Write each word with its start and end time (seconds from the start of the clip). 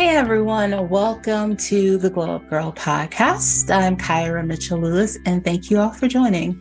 Hey 0.00 0.16
everyone, 0.16 0.88
welcome 0.88 1.58
to 1.58 1.98
the 1.98 2.08
Glow 2.08 2.36
Up 2.36 2.48
Girl 2.48 2.72
podcast. 2.72 3.68
I'm 3.70 3.98
Kyra 3.98 4.46
Mitchell 4.46 4.80
Lewis, 4.80 5.18
and 5.26 5.44
thank 5.44 5.70
you 5.70 5.78
all 5.78 5.90
for 5.90 6.08
joining. 6.08 6.58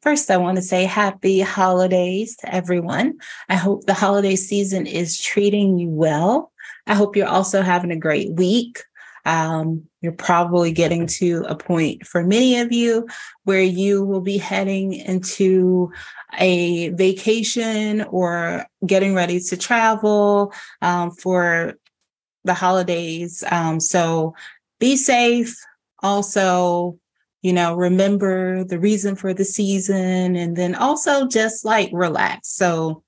First, 0.00 0.30
I 0.30 0.38
want 0.38 0.56
to 0.56 0.62
say 0.62 0.86
happy 0.86 1.40
holidays 1.40 2.36
to 2.36 2.54
everyone. 2.54 3.18
I 3.50 3.56
hope 3.56 3.84
the 3.84 3.92
holiday 3.92 4.34
season 4.34 4.86
is 4.86 5.20
treating 5.20 5.78
you 5.78 5.90
well. 5.90 6.52
I 6.86 6.94
hope 6.94 7.16
you're 7.16 7.28
also 7.28 7.60
having 7.60 7.90
a 7.90 7.98
great 7.98 8.32
week. 8.32 8.82
Um, 9.26 9.84
you're 10.00 10.12
probably 10.12 10.72
getting 10.72 11.06
to 11.18 11.44
a 11.46 11.54
point 11.54 12.06
for 12.06 12.24
many 12.24 12.60
of 12.60 12.72
you 12.72 13.06
where 13.44 13.62
you 13.62 14.02
will 14.06 14.22
be 14.22 14.38
heading 14.38 14.94
into 14.94 15.92
a 16.38 16.88
vacation 16.90 18.04
or 18.04 18.64
getting 18.86 19.14
ready 19.14 19.38
to 19.38 19.58
travel 19.58 20.54
um, 20.80 21.10
for 21.10 21.74
the 22.44 22.54
holidays. 22.54 23.44
Um, 23.50 23.80
so 23.80 24.34
be 24.78 24.96
safe. 24.96 25.56
Also, 26.02 26.98
you 27.42 27.52
know, 27.52 27.74
remember 27.74 28.64
the 28.64 28.78
reason 28.78 29.16
for 29.16 29.32
the 29.32 29.44
season 29.44 30.36
and 30.36 30.56
then 30.56 30.74
also 30.74 31.26
just 31.26 31.64
like 31.64 31.90
relax. 31.92 32.48
So, 32.48 33.02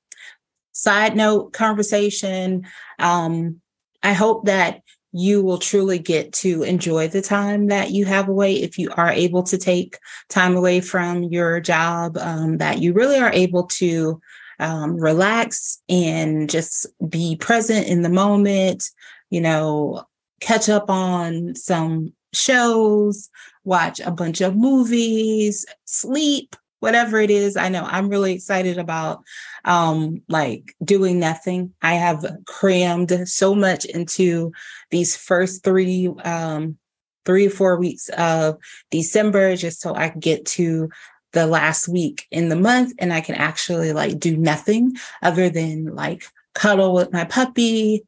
side 0.72 1.16
note 1.16 1.52
conversation. 1.52 2.66
Um, 2.98 3.60
I 4.02 4.14
hope 4.14 4.46
that 4.46 4.80
you 5.12 5.42
will 5.42 5.58
truly 5.58 5.98
get 5.98 6.32
to 6.32 6.62
enjoy 6.62 7.06
the 7.06 7.20
time 7.20 7.66
that 7.66 7.90
you 7.90 8.06
have 8.06 8.28
away 8.28 8.54
if 8.54 8.78
you 8.78 8.90
are 8.96 9.10
able 9.10 9.42
to 9.42 9.58
take 9.58 9.98
time 10.30 10.56
away 10.56 10.80
from 10.80 11.22
your 11.24 11.60
job, 11.60 12.16
um, 12.16 12.56
that 12.58 12.80
you 12.80 12.94
really 12.94 13.18
are 13.18 13.32
able 13.32 13.64
to 13.64 14.20
um, 14.58 14.96
relax 14.96 15.82
and 15.88 16.48
just 16.48 16.86
be 17.08 17.36
present 17.36 17.86
in 17.86 18.02
the 18.02 18.08
moment, 18.08 18.90
you 19.32 19.40
know, 19.40 20.04
catch 20.40 20.68
up 20.68 20.90
on 20.90 21.54
some 21.54 22.12
shows, 22.34 23.30
watch 23.64 23.98
a 24.00 24.10
bunch 24.10 24.42
of 24.42 24.54
movies, 24.54 25.64
sleep, 25.86 26.54
whatever 26.80 27.18
it 27.18 27.30
is. 27.30 27.56
I 27.56 27.70
know 27.70 27.82
I'm 27.84 28.10
really 28.10 28.34
excited 28.34 28.76
about 28.76 29.22
um 29.64 30.20
like 30.28 30.74
doing 30.84 31.18
nothing. 31.18 31.72
I 31.80 31.94
have 31.94 32.26
crammed 32.46 33.26
so 33.26 33.54
much 33.54 33.86
into 33.86 34.52
these 34.90 35.16
first 35.16 35.64
3 35.64 36.08
um 36.24 36.76
3 37.24 37.46
or 37.46 37.50
4 37.50 37.78
weeks 37.78 38.10
of 38.10 38.58
December 38.90 39.56
just 39.56 39.80
so 39.80 39.94
I 39.94 40.10
get 40.10 40.44
to 40.58 40.90
the 41.32 41.46
last 41.46 41.88
week 41.88 42.26
in 42.30 42.50
the 42.50 42.56
month 42.56 42.92
and 42.98 43.14
I 43.14 43.22
can 43.22 43.36
actually 43.36 43.94
like 43.94 44.18
do 44.18 44.36
nothing 44.36 44.96
other 45.22 45.48
than 45.48 45.94
like 45.94 46.24
cuddle 46.54 46.92
with 46.92 47.12
my 47.12 47.24
puppy, 47.24 48.04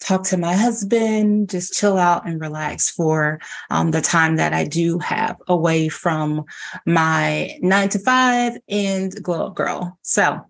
talk 0.00 0.24
to 0.24 0.36
my 0.36 0.54
husband, 0.54 1.50
just 1.50 1.74
chill 1.74 1.98
out 1.98 2.26
and 2.26 2.40
relax 2.40 2.90
for 2.90 3.40
um, 3.70 3.90
the 3.90 4.00
time 4.00 4.36
that 4.36 4.52
I 4.52 4.64
do 4.64 4.98
have 4.98 5.36
away 5.48 5.88
from 5.88 6.44
my 6.86 7.58
nine 7.60 7.88
to 7.90 7.98
five 7.98 8.58
and 8.68 9.22
glow 9.22 9.46
up 9.46 9.54
girl. 9.54 9.98
So 10.02 10.44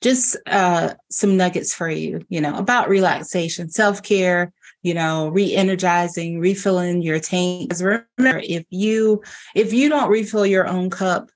just 0.00 0.36
uh, 0.46 0.94
some 1.10 1.36
nuggets 1.36 1.74
for 1.74 1.88
you, 1.88 2.24
you 2.28 2.40
know, 2.40 2.56
about 2.56 2.88
relaxation, 2.88 3.70
self 3.70 4.02
care, 4.02 4.52
you 4.82 4.94
know, 4.94 5.28
re-energizing, 5.28 6.40
refilling 6.40 7.02
your 7.02 7.20
tank. 7.20 7.68
Because 7.68 7.82
remember, 7.82 8.42
if 8.44 8.64
you 8.70 9.22
if 9.54 9.72
you 9.72 9.88
don't 9.88 10.10
refill 10.10 10.44
your 10.44 10.66
own 10.66 10.90
cup, 10.90 11.30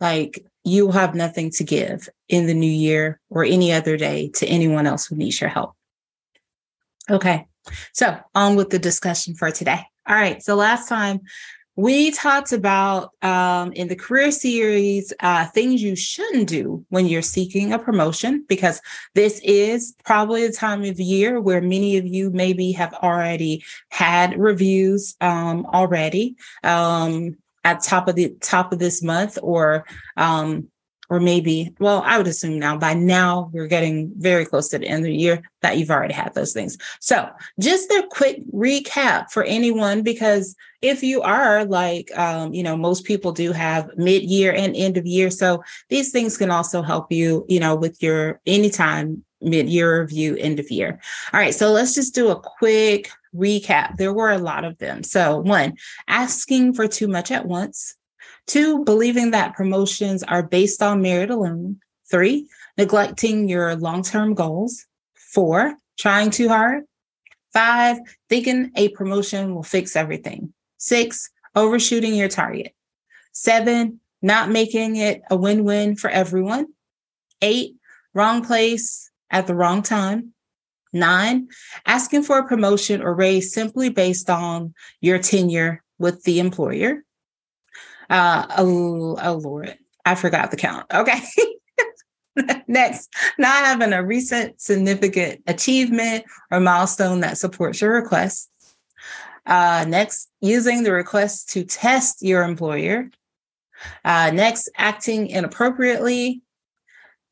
like 0.00 0.44
you 0.64 0.90
have 0.90 1.14
nothing 1.14 1.50
to 1.50 1.64
give 1.64 2.08
in 2.28 2.46
the 2.46 2.54
new 2.54 2.70
year 2.70 3.20
or 3.28 3.44
any 3.44 3.72
other 3.72 3.96
day 3.96 4.30
to 4.34 4.46
anyone 4.46 4.86
else 4.86 5.06
who 5.06 5.16
needs 5.16 5.40
your 5.40 5.50
help. 5.50 5.74
Okay, 7.10 7.46
so 7.92 8.16
on 8.34 8.56
with 8.56 8.70
the 8.70 8.78
discussion 8.78 9.34
for 9.34 9.50
today. 9.50 9.80
All 10.08 10.16
right, 10.16 10.42
so 10.42 10.54
last 10.54 10.88
time 10.88 11.20
we 11.74 12.10
talked 12.10 12.52
about 12.52 13.10
um, 13.22 13.72
in 13.72 13.88
the 13.88 13.96
career 13.96 14.30
series 14.30 15.12
uh, 15.20 15.46
things 15.46 15.82
you 15.82 15.96
shouldn't 15.96 16.48
do 16.48 16.84
when 16.90 17.06
you're 17.06 17.22
seeking 17.22 17.72
a 17.72 17.78
promotion, 17.78 18.44
because 18.48 18.80
this 19.14 19.40
is 19.42 19.94
probably 20.04 20.46
the 20.46 20.52
time 20.52 20.84
of 20.84 21.00
year 21.00 21.40
where 21.40 21.62
many 21.62 21.96
of 21.96 22.06
you 22.06 22.30
maybe 22.30 22.72
have 22.72 22.92
already 22.94 23.64
had 23.90 24.38
reviews 24.38 25.16
um, 25.20 25.64
already 25.66 26.36
um, 26.62 27.36
at 27.64 27.82
top 27.82 28.06
of 28.06 28.16
the 28.16 28.36
top 28.40 28.72
of 28.72 28.78
this 28.78 29.02
month, 29.02 29.38
or 29.42 29.86
um, 30.16 30.68
or 31.12 31.20
maybe, 31.20 31.74
well, 31.78 32.02
I 32.06 32.16
would 32.16 32.26
assume 32.26 32.58
now 32.58 32.78
by 32.78 32.94
now 32.94 33.50
we're 33.52 33.66
getting 33.66 34.10
very 34.16 34.46
close 34.46 34.70
to 34.70 34.78
the 34.78 34.86
end 34.86 35.00
of 35.00 35.10
the 35.10 35.14
year 35.14 35.42
that 35.60 35.76
you've 35.76 35.90
already 35.90 36.14
had 36.14 36.32
those 36.32 36.54
things. 36.54 36.78
So 37.00 37.28
just 37.60 37.90
a 37.90 38.08
quick 38.10 38.40
recap 38.50 39.30
for 39.30 39.44
anyone, 39.44 40.00
because 40.00 40.56
if 40.80 41.02
you 41.02 41.20
are 41.20 41.66
like, 41.66 42.10
um, 42.16 42.54
you 42.54 42.62
know, 42.62 42.78
most 42.78 43.04
people 43.04 43.30
do 43.30 43.52
have 43.52 43.90
mid 43.98 44.22
year 44.22 44.54
and 44.54 44.74
end 44.74 44.96
of 44.96 45.04
year. 45.04 45.28
So 45.28 45.62
these 45.90 46.12
things 46.12 46.38
can 46.38 46.50
also 46.50 46.80
help 46.80 47.12
you, 47.12 47.44
you 47.46 47.60
know, 47.60 47.76
with 47.76 48.02
your 48.02 48.40
anytime 48.46 49.22
mid 49.42 49.68
year 49.68 50.00
review, 50.00 50.34
end 50.36 50.60
of 50.60 50.70
year. 50.70 50.98
All 51.34 51.40
right. 51.40 51.54
So 51.54 51.72
let's 51.72 51.94
just 51.94 52.14
do 52.14 52.30
a 52.30 52.40
quick 52.40 53.10
recap. 53.36 53.98
There 53.98 54.14
were 54.14 54.30
a 54.30 54.38
lot 54.38 54.64
of 54.64 54.78
them. 54.78 55.02
So 55.02 55.40
one, 55.40 55.74
asking 56.08 56.72
for 56.72 56.88
too 56.88 57.06
much 57.06 57.30
at 57.30 57.44
once. 57.44 57.96
Two, 58.46 58.84
believing 58.84 59.30
that 59.30 59.54
promotions 59.54 60.22
are 60.22 60.42
based 60.42 60.82
on 60.82 61.02
merit 61.02 61.30
alone. 61.30 61.78
Three, 62.10 62.48
neglecting 62.76 63.48
your 63.48 63.76
long 63.76 64.02
term 64.02 64.34
goals. 64.34 64.84
Four, 65.14 65.74
trying 65.98 66.30
too 66.30 66.48
hard. 66.48 66.84
Five, 67.52 67.98
thinking 68.28 68.70
a 68.76 68.88
promotion 68.90 69.54
will 69.54 69.62
fix 69.62 69.94
everything. 69.96 70.52
Six, 70.78 71.30
overshooting 71.54 72.14
your 72.14 72.28
target. 72.28 72.74
Seven, 73.32 74.00
not 74.20 74.50
making 74.50 74.96
it 74.96 75.22
a 75.30 75.36
win 75.36 75.64
win 75.64 75.96
for 75.96 76.10
everyone. 76.10 76.66
Eight, 77.40 77.76
wrong 78.14 78.44
place 78.44 79.10
at 79.30 79.46
the 79.46 79.54
wrong 79.54 79.82
time. 79.82 80.32
Nine, 80.92 81.48
asking 81.86 82.22
for 82.22 82.38
a 82.38 82.46
promotion 82.46 83.00
or 83.00 83.14
raise 83.14 83.52
simply 83.52 83.88
based 83.88 84.28
on 84.28 84.74
your 85.00 85.18
tenure 85.18 85.82
with 85.98 86.22
the 86.24 86.38
employer. 86.38 87.04
Uh, 88.12 88.46
oh, 88.58 89.16
oh 89.22 89.34
Lord, 89.42 89.74
I 90.04 90.14
forgot 90.16 90.50
the 90.50 90.58
count. 90.58 90.84
Okay. 90.92 91.18
Next, 92.68 93.10
not 93.38 93.64
having 93.64 93.94
a 93.94 94.04
recent 94.04 94.60
significant 94.60 95.42
achievement 95.46 96.24
or 96.50 96.60
milestone 96.60 97.20
that 97.20 97.38
supports 97.38 97.80
your 97.80 97.94
request. 97.94 98.50
Uh, 99.44 99.84
next, 99.88 100.30
using 100.40 100.82
the 100.82 100.92
request 100.92 101.50
to 101.50 101.64
test 101.64 102.22
your 102.22 102.42
employer. 102.42 103.10
Uh, 104.04 104.30
next, 104.32 104.70
acting 104.76 105.26
inappropriately. 105.26 106.42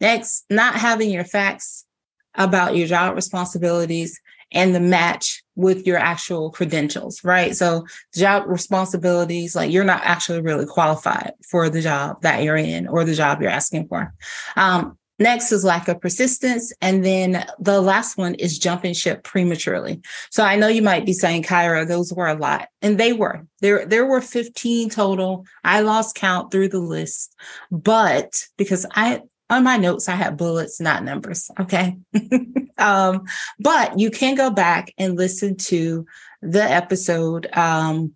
Next, 0.01 0.45
not 0.51 0.75
having 0.75 1.11
your 1.11 1.25
facts 1.25 1.87
about 2.35 2.77
your 2.77 2.89
job 2.89 3.15
responsibilities 3.15 4.21
and 4.53 4.75
the 4.75 4.81
match 4.81 5.43
with 5.61 5.87
your 5.87 5.99
actual 5.99 6.51
credentials, 6.51 7.23
right? 7.23 7.55
So 7.55 7.87
job 8.15 8.45
responsibilities, 8.47 9.55
like 9.55 9.71
you're 9.71 9.85
not 9.85 10.03
actually 10.05 10.41
really 10.41 10.67
qualified 10.67 11.33
for 11.49 11.69
the 11.69 11.81
job 11.81 12.23
that 12.23 12.43
you're 12.43 12.57
in 12.57 12.89
or 12.89 13.05
the 13.05 13.15
job 13.15 13.41
you're 13.41 13.51
asking 13.51 13.89
for. 13.89 14.13
Um, 14.57 14.99
next 15.19 15.53
is 15.53 15.65
lack 15.65 15.87
of 15.89 16.01
persistence. 16.01 16.73
And 16.81 17.05
then 17.05 17.47
the 17.59 17.81
last 17.81 18.17
one 18.17 18.35
is 18.37 18.59
jumping 18.59 18.95
ship 18.95 19.23
prematurely. 19.23 20.01
So 20.31 20.43
I 20.43 20.57
know 20.57 20.69
you 20.69 20.83
might 20.83 21.07
be 21.07 21.13
saying, 21.13 21.43
Kyra, 21.43 21.87
those 21.87 22.13
were 22.13 22.29
a 22.29 22.35
lot. 22.35 22.69
And 22.81 22.99
they 22.99 23.13
were. 23.13 23.47
There, 23.61 23.85
there 23.85 24.07
were 24.07 24.23
15 24.23 24.89
total. 24.91 25.45
I 25.63 25.81
lost 25.81 26.17
count 26.17 26.51
through 26.51 26.71
the 26.71 26.81
list. 26.81 27.37
But 27.71 28.45
because 28.57 28.87
I 28.93 29.21
on 29.51 29.65
my 29.65 29.77
notes, 29.77 30.09
I 30.09 30.15
had 30.15 30.37
bullets, 30.37 30.81
not 30.81 31.05
numbers. 31.05 31.51
Okay. 31.59 31.99
um, 32.79 33.25
but 33.59 33.99
you 33.99 34.11
can 34.11 34.37
go 34.37 34.49
back 34.49 34.95
and 34.97 35.17
listen 35.17 35.57
to 35.57 36.07
the 36.41 36.63
episode 36.63 37.49
um, 37.55 38.15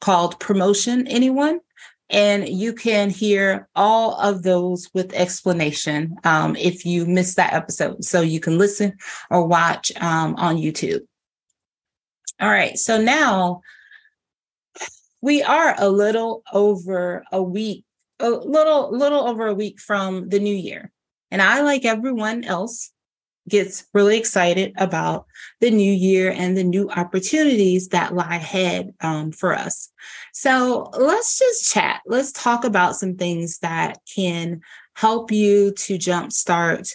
called 0.00 0.38
Promotion 0.40 1.06
Anyone. 1.06 1.60
And 2.10 2.46
you 2.46 2.74
can 2.74 3.08
hear 3.08 3.68
all 3.74 4.20
of 4.20 4.42
those 4.42 4.90
with 4.92 5.14
explanation 5.14 6.16
um, 6.24 6.56
if 6.56 6.84
you 6.84 7.06
missed 7.06 7.36
that 7.36 7.54
episode. 7.54 8.04
So 8.04 8.20
you 8.20 8.38
can 8.38 8.58
listen 8.58 8.98
or 9.30 9.46
watch 9.46 9.92
um, 9.96 10.34
on 10.36 10.56
YouTube. 10.56 11.00
All 12.38 12.50
right. 12.50 12.76
So 12.76 13.00
now 13.00 13.62
we 15.22 15.42
are 15.42 15.74
a 15.78 15.88
little 15.88 16.42
over 16.52 17.24
a 17.32 17.42
week 17.42 17.84
a 18.22 18.30
little 18.30 18.96
little 18.96 19.26
over 19.28 19.46
a 19.46 19.54
week 19.54 19.80
from 19.80 20.28
the 20.28 20.40
new 20.40 20.54
year. 20.54 20.90
And 21.30 21.42
I 21.42 21.62
like 21.62 21.84
everyone 21.84 22.44
else 22.44 22.90
gets 23.48 23.84
really 23.92 24.16
excited 24.16 24.72
about 24.76 25.26
the 25.60 25.70
new 25.70 25.92
year 25.92 26.30
and 26.30 26.56
the 26.56 26.62
new 26.62 26.88
opportunities 26.90 27.88
that 27.88 28.14
lie 28.14 28.36
ahead 28.36 28.94
um, 29.00 29.32
for 29.32 29.52
us. 29.52 29.90
So 30.32 30.90
let's 30.96 31.38
just 31.38 31.72
chat. 31.72 32.02
Let's 32.06 32.32
talk 32.32 32.64
about 32.64 32.96
some 32.96 33.16
things 33.16 33.58
that 33.58 33.98
can 34.14 34.60
help 34.94 35.32
you 35.32 35.72
to 35.72 35.94
jumpstart 35.94 36.92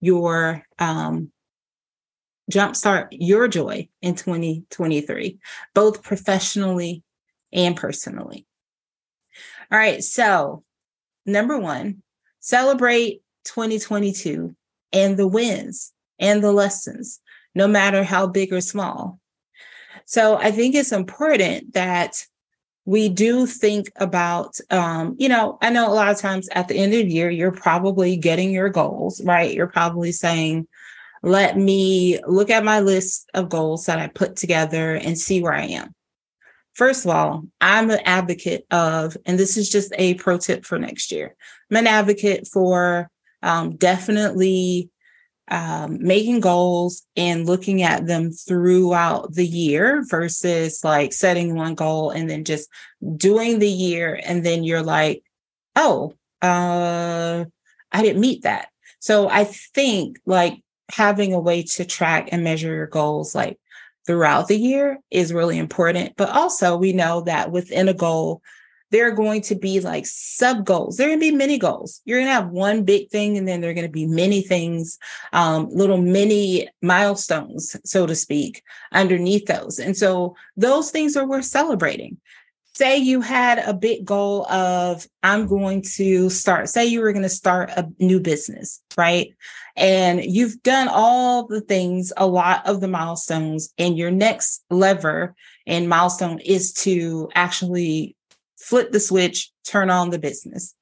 your 0.00 0.62
um, 0.78 1.32
jumpstart 2.50 3.08
your 3.10 3.48
joy 3.48 3.88
in 4.00 4.14
2023, 4.14 5.38
both 5.74 6.02
professionally 6.02 7.02
and 7.52 7.76
personally. 7.76 8.46
All 9.70 9.78
right. 9.78 10.02
So, 10.02 10.64
number 11.28 11.58
one, 11.58 12.02
celebrate 12.40 13.22
2022 13.44 14.54
and 14.92 15.16
the 15.16 15.28
wins 15.28 15.92
and 16.18 16.42
the 16.42 16.52
lessons, 16.52 17.20
no 17.54 17.68
matter 17.68 18.02
how 18.02 18.26
big 18.26 18.52
or 18.52 18.60
small. 18.60 19.20
So, 20.06 20.36
I 20.36 20.50
think 20.50 20.74
it's 20.74 20.92
important 20.92 21.74
that 21.74 22.14
we 22.88 23.10
do 23.10 23.46
think 23.46 23.92
about 23.96 24.58
um, 24.70 25.14
you 25.18 25.28
know 25.28 25.58
i 25.60 25.68
know 25.68 25.86
a 25.86 25.92
lot 25.92 26.10
of 26.10 26.16
times 26.16 26.48
at 26.52 26.68
the 26.68 26.74
end 26.74 26.94
of 26.94 27.00
the 27.00 27.12
year 27.12 27.28
you're 27.28 27.52
probably 27.52 28.16
getting 28.16 28.50
your 28.50 28.70
goals 28.70 29.22
right 29.24 29.54
you're 29.54 29.66
probably 29.66 30.10
saying 30.10 30.66
let 31.22 31.58
me 31.58 32.18
look 32.26 32.48
at 32.48 32.64
my 32.64 32.80
list 32.80 33.28
of 33.34 33.50
goals 33.50 33.84
that 33.84 33.98
i 33.98 34.06
put 34.06 34.36
together 34.36 34.94
and 34.94 35.18
see 35.18 35.42
where 35.42 35.52
i 35.52 35.64
am 35.64 35.94
first 36.78 37.04
of 37.04 37.10
all 37.10 37.44
i'm 37.60 37.90
an 37.90 38.00
advocate 38.06 38.64
of 38.70 39.16
and 39.26 39.38
this 39.38 39.56
is 39.58 39.68
just 39.68 39.92
a 39.98 40.14
pro 40.14 40.38
tip 40.38 40.64
for 40.64 40.78
next 40.78 41.12
year. 41.12 41.34
I'm 41.70 41.76
an 41.76 41.86
advocate 41.86 42.46
for 42.46 43.10
um, 43.42 43.76
definitely 43.76 44.90
um, 45.50 45.98
making 46.00 46.40
goals 46.40 47.06
and 47.16 47.46
looking 47.46 47.82
at 47.82 48.06
them 48.06 48.32
throughout 48.32 49.34
the 49.34 49.46
year 49.46 50.04
versus 50.08 50.80
like 50.84 51.12
setting 51.12 51.54
one 51.54 51.74
goal 51.74 52.10
and 52.10 52.28
then 52.28 52.44
just 52.44 52.68
doing 53.16 53.58
the 53.58 53.68
year 53.68 54.20
and 54.24 54.44
then 54.44 54.64
you're 54.64 54.82
like 54.82 55.22
oh 55.76 56.12
uh 56.42 57.44
i 57.92 58.02
didn't 58.02 58.20
meet 58.20 58.42
that. 58.42 58.68
So 59.00 59.28
i 59.28 59.44
think 59.44 60.18
like 60.26 60.62
having 60.90 61.32
a 61.34 61.40
way 61.40 61.62
to 61.62 61.84
track 61.84 62.28
and 62.32 62.42
measure 62.42 62.74
your 62.74 62.86
goals 62.86 63.34
like 63.34 63.58
throughout 64.08 64.48
the 64.48 64.58
year 64.58 64.98
is 65.10 65.32
really 65.32 65.58
important 65.58 66.16
but 66.16 66.30
also 66.30 66.76
we 66.76 66.92
know 66.92 67.20
that 67.20 67.52
within 67.52 67.88
a 67.88 67.94
goal 67.94 68.42
there 68.90 69.08
are 69.08 69.14
going 69.14 69.42
to 69.42 69.54
be 69.54 69.80
like 69.80 70.06
sub 70.06 70.64
goals. 70.64 70.96
There 70.96 71.06
are 71.06 71.10
going 71.10 71.20
to 71.20 71.30
be 71.30 71.36
many 71.36 71.58
goals. 71.58 72.00
You're 72.04 72.18
going 72.18 72.28
to 72.28 72.32
have 72.32 72.48
one 72.48 72.84
big 72.84 73.10
thing, 73.10 73.36
and 73.36 73.46
then 73.46 73.60
there 73.60 73.70
are 73.70 73.74
going 73.74 73.86
to 73.86 73.92
be 73.92 74.06
many 74.06 74.40
things, 74.40 74.98
um, 75.32 75.68
little 75.70 75.98
mini 75.98 76.68
milestones, 76.82 77.76
so 77.84 78.06
to 78.06 78.14
speak, 78.14 78.62
underneath 78.92 79.46
those. 79.46 79.78
And 79.78 79.96
so 79.96 80.34
those 80.56 80.90
things 80.90 81.16
are 81.16 81.26
worth 81.26 81.44
celebrating. 81.44 82.18
Say 82.74 82.98
you 82.98 83.20
had 83.20 83.58
a 83.58 83.74
big 83.74 84.04
goal 84.04 84.46
of, 84.50 85.06
I'm 85.22 85.48
going 85.48 85.82
to 85.96 86.30
start, 86.30 86.68
say 86.68 86.86
you 86.86 87.00
were 87.00 87.12
going 87.12 87.24
to 87.24 87.28
start 87.28 87.70
a 87.70 87.90
new 87.98 88.20
business, 88.20 88.80
right? 88.96 89.34
And 89.78 90.24
you've 90.24 90.60
done 90.64 90.88
all 90.90 91.46
the 91.46 91.60
things, 91.60 92.12
a 92.16 92.26
lot 92.26 92.66
of 92.66 92.80
the 92.80 92.88
milestones, 92.88 93.72
and 93.78 93.96
your 93.96 94.10
next 94.10 94.64
lever 94.70 95.36
and 95.68 95.88
milestone 95.88 96.40
is 96.40 96.72
to 96.74 97.30
actually 97.34 98.16
flip 98.56 98.90
the 98.90 98.98
switch, 98.98 99.52
turn 99.64 99.88
on 99.88 100.10
the 100.10 100.18
business. 100.18 100.74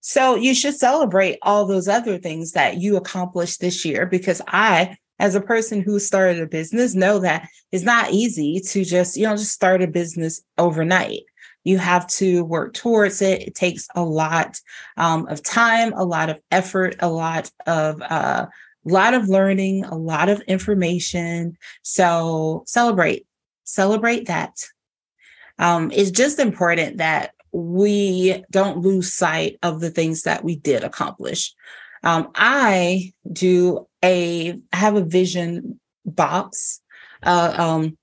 So 0.00 0.34
you 0.34 0.52
should 0.52 0.74
celebrate 0.74 1.38
all 1.42 1.64
those 1.64 1.86
other 1.86 2.18
things 2.18 2.52
that 2.52 2.78
you 2.78 2.96
accomplished 2.96 3.60
this 3.60 3.84
year 3.84 4.04
because 4.04 4.42
I, 4.48 4.96
as 5.20 5.36
a 5.36 5.40
person 5.40 5.80
who 5.80 6.00
started 6.00 6.42
a 6.42 6.46
business, 6.46 6.94
know 6.94 7.20
that 7.20 7.48
it's 7.70 7.84
not 7.84 8.10
easy 8.10 8.60
to 8.60 8.84
just, 8.84 9.16
you 9.16 9.26
know, 9.26 9.36
just 9.36 9.52
start 9.52 9.80
a 9.80 9.86
business 9.86 10.42
overnight. 10.58 11.22
You 11.64 11.78
have 11.78 12.06
to 12.08 12.44
work 12.44 12.74
towards 12.74 13.22
it. 13.22 13.42
It 13.42 13.54
takes 13.54 13.88
a 13.94 14.02
lot 14.02 14.60
um, 14.96 15.26
of 15.28 15.42
time, 15.42 15.92
a 15.94 16.04
lot 16.04 16.30
of 16.30 16.40
effort, 16.50 16.96
a 17.00 17.08
lot 17.08 17.50
of 17.66 18.00
uh, 18.02 18.46
a 18.86 18.92
lot 18.92 19.14
of 19.14 19.28
learning, 19.28 19.84
a 19.84 19.96
lot 19.96 20.28
of 20.28 20.40
information. 20.42 21.56
So 21.82 22.64
celebrate, 22.66 23.26
celebrate 23.64 24.26
that 24.26 24.62
um, 25.58 25.90
it's 25.92 26.10
just 26.10 26.38
important 26.38 26.98
that 26.98 27.32
we 27.52 28.44
don't 28.50 28.78
lose 28.78 29.12
sight 29.12 29.58
of 29.62 29.80
the 29.80 29.90
things 29.90 30.22
that 30.22 30.44
we 30.44 30.56
did 30.56 30.82
accomplish. 30.82 31.54
Um, 32.02 32.30
I 32.34 33.12
do 33.32 33.86
a 34.02 34.58
I 34.72 34.76
have 34.76 34.96
a 34.96 35.04
vision 35.04 35.80
box 36.04 36.80
uh, 37.22 37.54
um, 37.56 37.96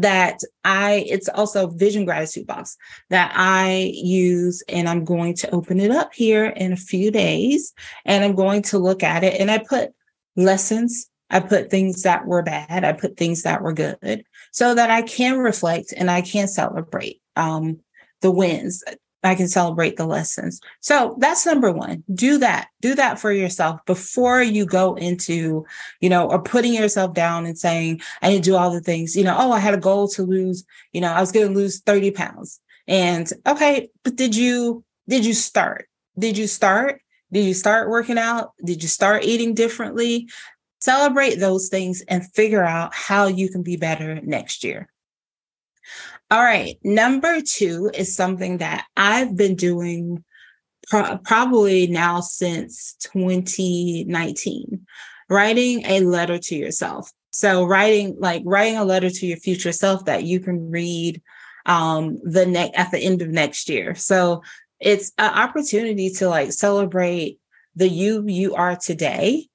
that 0.00 0.40
I 0.64 1.04
it's 1.08 1.28
also 1.28 1.68
vision 1.68 2.04
gratitude 2.04 2.46
box 2.46 2.76
that 3.10 3.32
I 3.34 3.92
use 3.94 4.62
and 4.68 4.88
I'm 4.88 5.04
going 5.04 5.34
to 5.36 5.50
open 5.50 5.80
it 5.80 5.90
up 5.90 6.14
here 6.14 6.46
in 6.46 6.72
a 6.72 6.76
few 6.76 7.10
days 7.10 7.72
and 8.04 8.24
I'm 8.24 8.34
going 8.34 8.62
to 8.62 8.78
look 8.78 9.02
at 9.02 9.24
it 9.24 9.40
and 9.40 9.50
I 9.50 9.58
put 9.58 9.90
lessons 10.36 11.10
I 11.30 11.40
put 11.40 11.70
things 11.70 12.02
that 12.04 12.26
were 12.26 12.42
bad 12.42 12.84
I 12.84 12.92
put 12.92 13.16
things 13.16 13.42
that 13.42 13.62
were 13.62 13.72
good 13.72 14.24
so 14.52 14.74
that 14.74 14.90
I 14.90 15.02
can 15.02 15.38
reflect 15.38 15.92
and 15.96 16.10
I 16.10 16.20
can 16.20 16.48
celebrate 16.48 17.20
um, 17.36 17.80
the 18.20 18.30
wins. 18.30 18.82
I 19.24 19.34
can 19.34 19.48
celebrate 19.48 19.96
the 19.96 20.06
lessons. 20.06 20.60
So 20.80 21.16
that's 21.18 21.44
number 21.44 21.72
one. 21.72 22.04
Do 22.12 22.38
that. 22.38 22.68
Do 22.80 22.94
that 22.94 23.18
for 23.18 23.32
yourself 23.32 23.84
before 23.84 24.42
you 24.42 24.64
go 24.64 24.94
into, 24.94 25.66
you 26.00 26.08
know, 26.08 26.28
or 26.28 26.40
putting 26.40 26.72
yourself 26.72 27.14
down 27.14 27.44
and 27.44 27.58
saying, 27.58 28.00
I 28.22 28.34
to 28.34 28.40
do 28.40 28.54
all 28.54 28.70
the 28.70 28.80
things, 28.80 29.16
you 29.16 29.24
know, 29.24 29.36
oh, 29.36 29.50
I 29.50 29.58
had 29.58 29.74
a 29.74 29.78
goal 29.78 30.08
to 30.08 30.22
lose, 30.22 30.64
you 30.92 31.00
know, 31.00 31.12
I 31.12 31.20
was 31.20 31.32
going 31.32 31.48
to 31.48 31.54
lose 31.54 31.80
30 31.80 32.12
pounds. 32.12 32.60
And 32.86 33.30
okay, 33.46 33.90
but 34.04 34.14
did 34.14 34.36
you, 34.36 34.84
did 35.08 35.26
you 35.26 35.34
start? 35.34 35.88
Did 36.18 36.38
you 36.38 36.46
start? 36.46 37.00
Did 37.32 37.44
you 37.44 37.54
start 37.54 37.90
working 37.90 38.18
out? 38.18 38.52
Did 38.64 38.82
you 38.82 38.88
start 38.88 39.24
eating 39.24 39.54
differently? 39.54 40.28
Celebrate 40.80 41.36
those 41.36 41.68
things 41.68 42.02
and 42.02 42.32
figure 42.34 42.64
out 42.64 42.94
how 42.94 43.26
you 43.26 43.50
can 43.50 43.62
be 43.62 43.76
better 43.76 44.20
next 44.22 44.62
year. 44.62 44.88
All 46.30 46.42
right. 46.42 46.76
Number 46.84 47.40
two 47.40 47.90
is 47.94 48.14
something 48.14 48.58
that 48.58 48.84
I've 48.96 49.34
been 49.34 49.54
doing 49.54 50.24
pro- 50.88 51.18
probably 51.18 51.86
now 51.86 52.20
since 52.20 52.96
2019 53.00 54.86
writing 55.30 55.84
a 55.86 56.00
letter 56.00 56.38
to 56.38 56.54
yourself. 56.54 57.10
So, 57.30 57.64
writing 57.64 58.16
like 58.18 58.42
writing 58.44 58.76
a 58.76 58.84
letter 58.84 59.10
to 59.10 59.26
your 59.26 59.36
future 59.36 59.72
self 59.72 60.04
that 60.06 60.24
you 60.24 60.40
can 60.40 60.70
read 60.70 61.22
um, 61.66 62.18
the 62.24 62.46
next 62.46 62.76
at 62.76 62.90
the 62.90 62.98
end 62.98 63.22
of 63.22 63.28
next 63.28 63.68
year. 63.68 63.94
So, 63.94 64.42
it's 64.80 65.12
an 65.18 65.32
opportunity 65.32 66.10
to 66.14 66.28
like 66.28 66.52
celebrate 66.52 67.38
the 67.76 67.88
you 67.88 68.24
you 68.26 68.54
are 68.54 68.76
today 68.76 69.46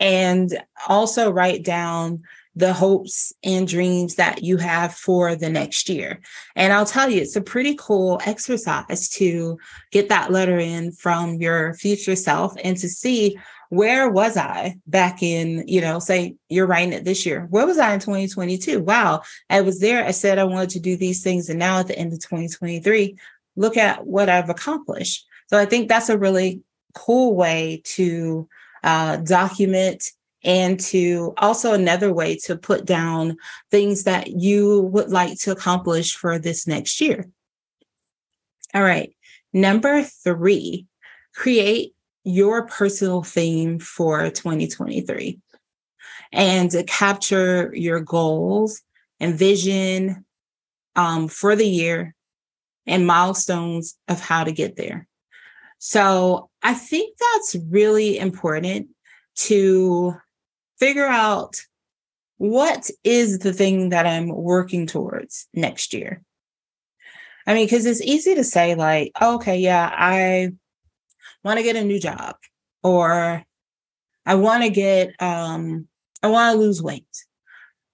and 0.00 0.58
also 0.88 1.30
write 1.30 1.62
down 1.62 2.22
the 2.54 2.72
hopes 2.72 3.32
and 3.42 3.66
dreams 3.66 4.16
that 4.16 4.42
you 4.42 4.58
have 4.58 4.94
for 4.94 5.34
the 5.34 5.48
next 5.48 5.88
year. 5.88 6.20
And 6.54 6.72
I'll 6.72 6.86
tell 6.86 7.08
you, 7.08 7.20
it's 7.20 7.36
a 7.36 7.40
pretty 7.40 7.74
cool 7.78 8.20
exercise 8.26 9.08
to 9.10 9.58
get 9.90 10.10
that 10.10 10.30
letter 10.30 10.58
in 10.58 10.92
from 10.92 11.34
your 11.34 11.74
future 11.74 12.16
self 12.16 12.54
and 12.62 12.76
to 12.76 12.88
see 12.88 13.38
where 13.70 14.10
was 14.10 14.36
I 14.36 14.76
back 14.86 15.22
in, 15.22 15.64
you 15.66 15.80
know, 15.80 15.98
say 15.98 16.36
you're 16.50 16.66
writing 16.66 16.92
it 16.92 17.04
this 17.04 17.24
year. 17.24 17.46
Where 17.48 17.66
was 17.66 17.78
I 17.78 17.94
in 17.94 18.00
2022? 18.00 18.82
Wow, 18.82 19.22
I 19.48 19.62
was 19.62 19.80
there. 19.80 20.04
I 20.04 20.10
said 20.10 20.38
I 20.38 20.44
wanted 20.44 20.70
to 20.70 20.80
do 20.80 20.94
these 20.94 21.22
things. 21.22 21.48
And 21.48 21.58
now 21.58 21.78
at 21.78 21.86
the 21.86 21.98
end 21.98 22.12
of 22.12 22.20
2023, 22.20 23.16
look 23.56 23.78
at 23.78 24.06
what 24.06 24.28
I've 24.28 24.50
accomplished. 24.50 25.26
So 25.46 25.56
I 25.56 25.64
think 25.64 25.88
that's 25.88 26.10
a 26.10 26.18
really 26.18 26.60
cool 26.94 27.34
way 27.34 27.80
to 27.84 28.46
uh, 28.82 29.16
document 29.16 30.04
and 30.44 30.78
to 30.80 31.34
also 31.38 31.72
another 31.72 32.12
way 32.12 32.36
to 32.36 32.56
put 32.56 32.84
down 32.84 33.36
things 33.70 34.04
that 34.04 34.28
you 34.28 34.82
would 34.92 35.10
like 35.10 35.38
to 35.40 35.52
accomplish 35.52 36.14
for 36.14 36.38
this 36.38 36.66
next 36.66 37.00
year. 37.00 37.28
All 38.74 38.82
right. 38.82 39.14
Number 39.52 40.02
three, 40.02 40.86
create 41.34 41.94
your 42.24 42.66
personal 42.66 43.22
theme 43.22 43.78
for 43.78 44.30
2023 44.30 45.40
and 46.32 46.74
capture 46.86 47.70
your 47.74 48.00
goals 48.00 48.82
and 49.20 49.34
vision 49.34 50.24
um, 50.96 51.28
for 51.28 51.54
the 51.54 51.66
year 51.66 52.14
and 52.86 53.06
milestones 53.06 53.96
of 54.08 54.20
how 54.20 54.44
to 54.44 54.52
get 54.52 54.76
there. 54.76 55.06
So 55.78 56.48
I 56.62 56.74
think 56.74 57.16
that's 57.18 57.56
really 57.68 58.18
important 58.18 58.88
to 59.34 60.14
figure 60.82 61.06
out 61.06 61.60
what 62.38 62.90
is 63.04 63.38
the 63.38 63.52
thing 63.52 63.90
that 63.90 64.04
I'm 64.04 64.26
working 64.26 64.84
towards 64.88 65.46
next 65.54 65.94
year. 65.94 66.24
I 67.46 67.54
mean, 67.54 67.66
because 67.66 67.86
it's 67.86 68.02
easy 68.02 68.34
to 68.34 68.42
say, 68.42 68.74
like, 68.74 69.12
okay, 69.22 69.58
yeah, 69.58 69.88
I 69.96 70.50
want 71.44 71.58
to 71.58 71.62
get 71.62 71.76
a 71.76 71.84
new 71.84 72.00
job, 72.00 72.34
or 72.82 73.44
I 74.26 74.34
want 74.34 74.64
to 74.64 74.70
get, 74.70 75.14
um, 75.22 75.86
I 76.20 76.26
want 76.26 76.54
to 76.54 76.58
lose 76.58 76.82
weight, 76.82 77.16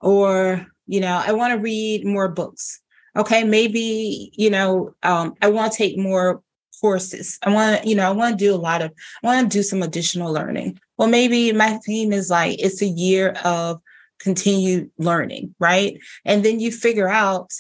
or, 0.01 0.67
you 0.87 1.01
know, 1.01 1.23
I 1.27 1.33
want 1.33 1.53
to 1.53 1.59
read 1.59 2.07
more 2.07 2.29
books. 2.29 2.81
Okay, 3.17 3.45
maybe, 3.45 4.31
you 4.33 4.49
know, 4.49 4.95
um, 5.03 5.35
I 5.43 5.49
want 5.51 5.73
to 5.73 5.79
take 5.79 5.99
more 5.99 6.43
courses. 6.81 7.39
I 7.43 7.51
want 7.51 7.83
to, 7.83 7.89
you 7.89 7.97
know, 7.97 8.09
I 8.09 8.13
want 8.13 8.39
to 8.39 8.45
do 8.45 8.55
a 8.55 8.57
lot 8.57 8.81
of, 8.81 8.93
I 9.23 9.27
want 9.27 9.53
to 9.53 9.59
do 9.59 9.63
some 9.63 9.83
additional 9.83 10.33
learning. 10.33 10.79
Well, 10.99 11.09
maybe 11.09 11.53
my 11.53 11.79
theme 11.87 12.13
is 12.13 12.29
like 12.29 12.59
it's 12.59 12.83
a 12.83 12.87
year 12.87 13.31
of 13.45 13.81
continued 14.19 14.91
learning, 14.99 15.55
right? 15.59 15.99
And 16.25 16.45
then 16.45 16.61
you 16.61 16.73
figure 16.73 17.09
out 17.09 17.53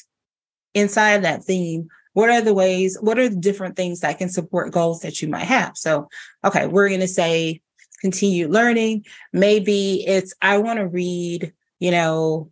inside 0.74 1.24
that 1.24 1.44
theme 1.44 1.88
what 2.18 2.30
are 2.30 2.40
the 2.40 2.52
ways, 2.52 2.98
what 3.00 3.16
are 3.16 3.28
the 3.28 3.36
different 3.36 3.76
things 3.76 4.00
that 4.00 4.18
can 4.18 4.28
support 4.28 4.72
goals 4.72 5.02
that 5.02 5.22
you 5.22 5.28
might 5.28 5.44
have? 5.44 5.76
So, 5.76 6.08
okay, 6.44 6.66
we're 6.66 6.88
going 6.88 6.98
to 6.98 7.06
say 7.06 7.60
continued 8.00 8.50
learning. 8.50 9.04
Maybe 9.32 10.04
it's, 10.04 10.34
I 10.42 10.58
want 10.58 10.80
to 10.80 10.88
read, 10.88 11.52
you 11.78 11.92
know, 11.92 12.50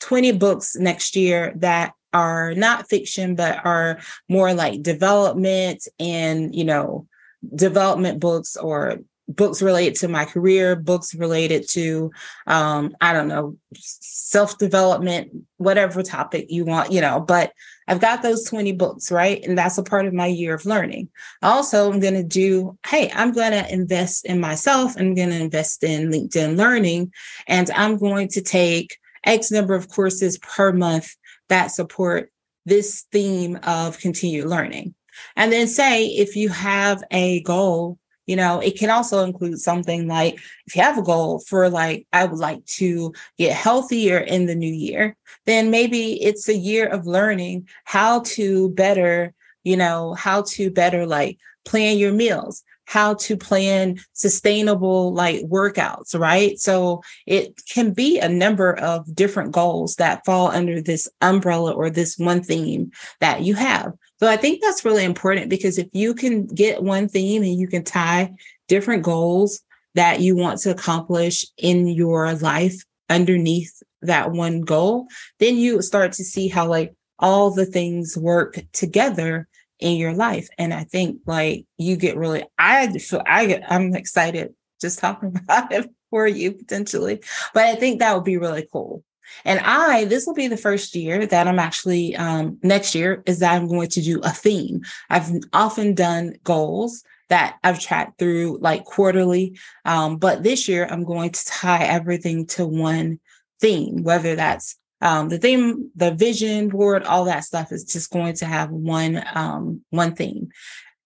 20 0.00 0.32
books 0.32 0.74
next 0.76 1.16
year 1.16 1.52
that 1.56 1.92
are 2.14 2.54
not 2.54 2.88
fiction, 2.88 3.34
but 3.34 3.60
are 3.66 3.98
more 4.30 4.54
like 4.54 4.82
development 4.82 5.86
and, 5.98 6.54
you 6.54 6.64
know, 6.64 7.06
development 7.54 8.20
books 8.20 8.56
or 8.56 9.00
books 9.28 9.62
related 9.62 9.94
to 9.96 10.08
my 10.08 10.24
career, 10.24 10.76
books 10.76 11.14
related 11.14 11.68
to, 11.70 12.10
um, 12.46 12.94
I 13.00 13.12
don't 13.12 13.28
know, 13.28 13.56
self 13.74 14.58
development, 14.58 15.30
whatever 15.56 16.02
topic 16.02 16.46
you 16.48 16.64
want, 16.64 16.92
you 16.92 17.00
know, 17.00 17.20
but 17.20 17.52
I've 17.86 18.00
got 18.00 18.22
those 18.22 18.48
20 18.48 18.72
books, 18.72 19.10
right? 19.10 19.42
And 19.44 19.58
that's 19.58 19.78
a 19.78 19.82
part 19.82 20.06
of 20.06 20.14
my 20.14 20.26
year 20.26 20.54
of 20.54 20.64
learning. 20.64 21.08
Also, 21.42 21.90
I'm 21.92 22.00
going 22.00 22.14
to 22.14 22.22
do, 22.22 22.78
hey, 22.86 23.10
I'm 23.14 23.32
going 23.32 23.52
to 23.52 23.72
invest 23.72 24.24
in 24.24 24.40
myself. 24.40 24.94
I'm 24.96 25.14
going 25.14 25.30
to 25.30 25.40
invest 25.40 25.84
in 25.84 26.10
LinkedIn 26.10 26.56
learning, 26.56 27.12
and 27.46 27.70
I'm 27.70 27.98
going 27.98 28.28
to 28.28 28.42
take 28.42 28.98
X 29.24 29.50
number 29.50 29.74
of 29.74 29.88
courses 29.88 30.38
per 30.38 30.72
month 30.72 31.14
that 31.48 31.68
support 31.68 32.30
this 32.66 33.04
theme 33.12 33.58
of 33.62 33.98
continued 33.98 34.46
learning. 34.46 34.94
And 35.36 35.52
then 35.52 35.66
say 35.66 36.06
if 36.06 36.36
you 36.36 36.48
have 36.48 37.02
a 37.10 37.42
goal 37.42 37.98
you 38.26 38.36
know, 38.36 38.60
it 38.60 38.78
can 38.78 38.90
also 38.90 39.24
include 39.24 39.58
something 39.58 40.08
like 40.08 40.34
if 40.66 40.74
you 40.74 40.82
have 40.82 40.98
a 40.98 41.02
goal 41.02 41.40
for 41.40 41.68
like, 41.68 42.06
I 42.12 42.24
would 42.24 42.38
like 42.38 42.64
to 42.66 43.12
get 43.38 43.52
healthier 43.52 44.18
in 44.18 44.46
the 44.46 44.54
new 44.54 44.72
year, 44.72 45.16
then 45.46 45.70
maybe 45.70 46.22
it's 46.22 46.48
a 46.48 46.56
year 46.56 46.86
of 46.86 47.06
learning 47.06 47.68
how 47.84 48.20
to 48.20 48.70
better, 48.70 49.34
you 49.62 49.76
know, 49.76 50.14
how 50.14 50.42
to 50.42 50.70
better 50.70 51.06
like 51.06 51.38
plan 51.64 51.98
your 51.98 52.12
meals, 52.12 52.62
how 52.86 53.14
to 53.14 53.36
plan 53.36 53.98
sustainable 54.12 55.12
like 55.12 55.40
workouts, 55.42 56.18
right? 56.18 56.58
So 56.58 57.02
it 57.26 57.62
can 57.68 57.92
be 57.92 58.18
a 58.18 58.28
number 58.28 58.74
of 58.74 59.14
different 59.14 59.52
goals 59.52 59.96
that 59.96 60.24
fall 60.24 60.48
under 60.48 60.80
this 60.80 61.08
umbrella 61.20 61.72
or 61.72 61.90
this 61.90 62.18
one 62.18 62.42
theme 62.42 62.90
that 63.20 63.42
you 63.42 63.54
have. 63.54 63.92
So 64.20 64.28
I 64.28 64.36
think 64.36 64.60
that's 64.62 64.84
really 64.84 65.04
important 65.04 65.50
because 65.50 65.78
if 65.78 65.88
you 65.92 66.14
can 66.14 66.46
get 66.46 66.82
one 66.82 67.08
theme 67.08 67.42
and 67.42 67.54
you 67.54 67.68
can 67.68 67.84
tie 67.84 68.32
different 68.68 69.02
goals 69.02 69.60
that 69.94 70.20
you 70.20 70.36
want 70.36 70.60
to 70.60 70.70
accomplish 70.70 71.46
in 71.56 71.86
your 71.86 72.32
life 72.34 72.84
underneath 73.08 73.82
that 74.02 74.32
one 74.32 74.60
goal, 74.60 75.06
then 75.38 75.56
you 75.56 75.80
start 75.82 76.12
to 76.12 76.24
see 76.24 76.48
how 76.48 76.66
like 76.66 76.94
all 77.18 77.50
the 77.50 77.66
things 77.66 78.16
work 78.16 78.58
together 78.72 79.48
in 79.84 79.98
your 79.98 80.14
life. 80.14 80.48
And 80.56 80.72
I 80.72 80.84
think 80.84 81.20
like 81.26 81.66
you 81.76 81.96
get 81.96 82.16
really, 82.16 82.42
I 82.58 82.88
feel 82.98 83.22
I 83.26 83.46
get, 83.46 83.70
I'm 83.70 83.94
excited 83.94 84.54
just 84.80 84.98
talking 84.98 85.36
about 85.44 85.70
it 85.72 85.90
for 86.08 86.26
you 86.26 86.52
potentially, 86.52 87.20
but 87.52 87.64
I 87.64 87.74
think 87.74 88.00
that 88.00 88.14
would 88.14 88.24
be 88.24 88.38
really 88.38 88.66
cool. 88.72 89.04
And 89.44 89.60
I, 89.60 90.06
this 90.06 90.26
will 90.26 90.34
be 90.34 90.48
the 90.48 90.56
first 90.56 90.94
year 90.94 91.26
that 91.26 91.46
I'm 91.46 91.58
actually, 91.58 92.16
um, 92.16 92.58
next 92.62 92.94
year 92.94 93.22
is 93.26 93.40
that 93.40 93.52
I'm 93.52 93.68
going 93.68 93.88
to 93.90 94.00
do 94.00 94.20
a 94.20 94.30
theme. 94.30 94.80
I've 95.10 95.30
often 95.52 95.94
done 95.94 96.36
goals 96.44 97.04
that 97.28 97.56
I've 97.62 97.80
tracked 97.80 98.18
through 98.18 98.58
like 98.62 98.84
quarterly. 98.84 99.58
Um, 99.84 100.16
but 100.16 100.42
this 100.42 100.66
year 100.66 100.86
I'm 100.90 101.04
going 101.04 101.30
to 101.30 101.46
tie 101.46 101.84
everything 101.84 102.46
to 102.48 102.66
one 102.66 103.20
theme, 103.60 104.02
whether 104.02 104.34
that's 104.34 104.76
um, 105.04 105.28
the 105.28 105.38
theme, 105.38 105.90
the 105.94 106.12
vision 106.12 106.68
board, 106.68 107.04
all 107.04 107.26
that 107.26 107.44
stuff 107.44 107.70
is 107.72 107.84
just 107.84 108.10
going 108.10 108.34
to 108.36 108.46
have 108.46 108.70
one, 108.70 109.22
um, 109.34 109.82
one 109.90 110.14
theme. 110.14 110.48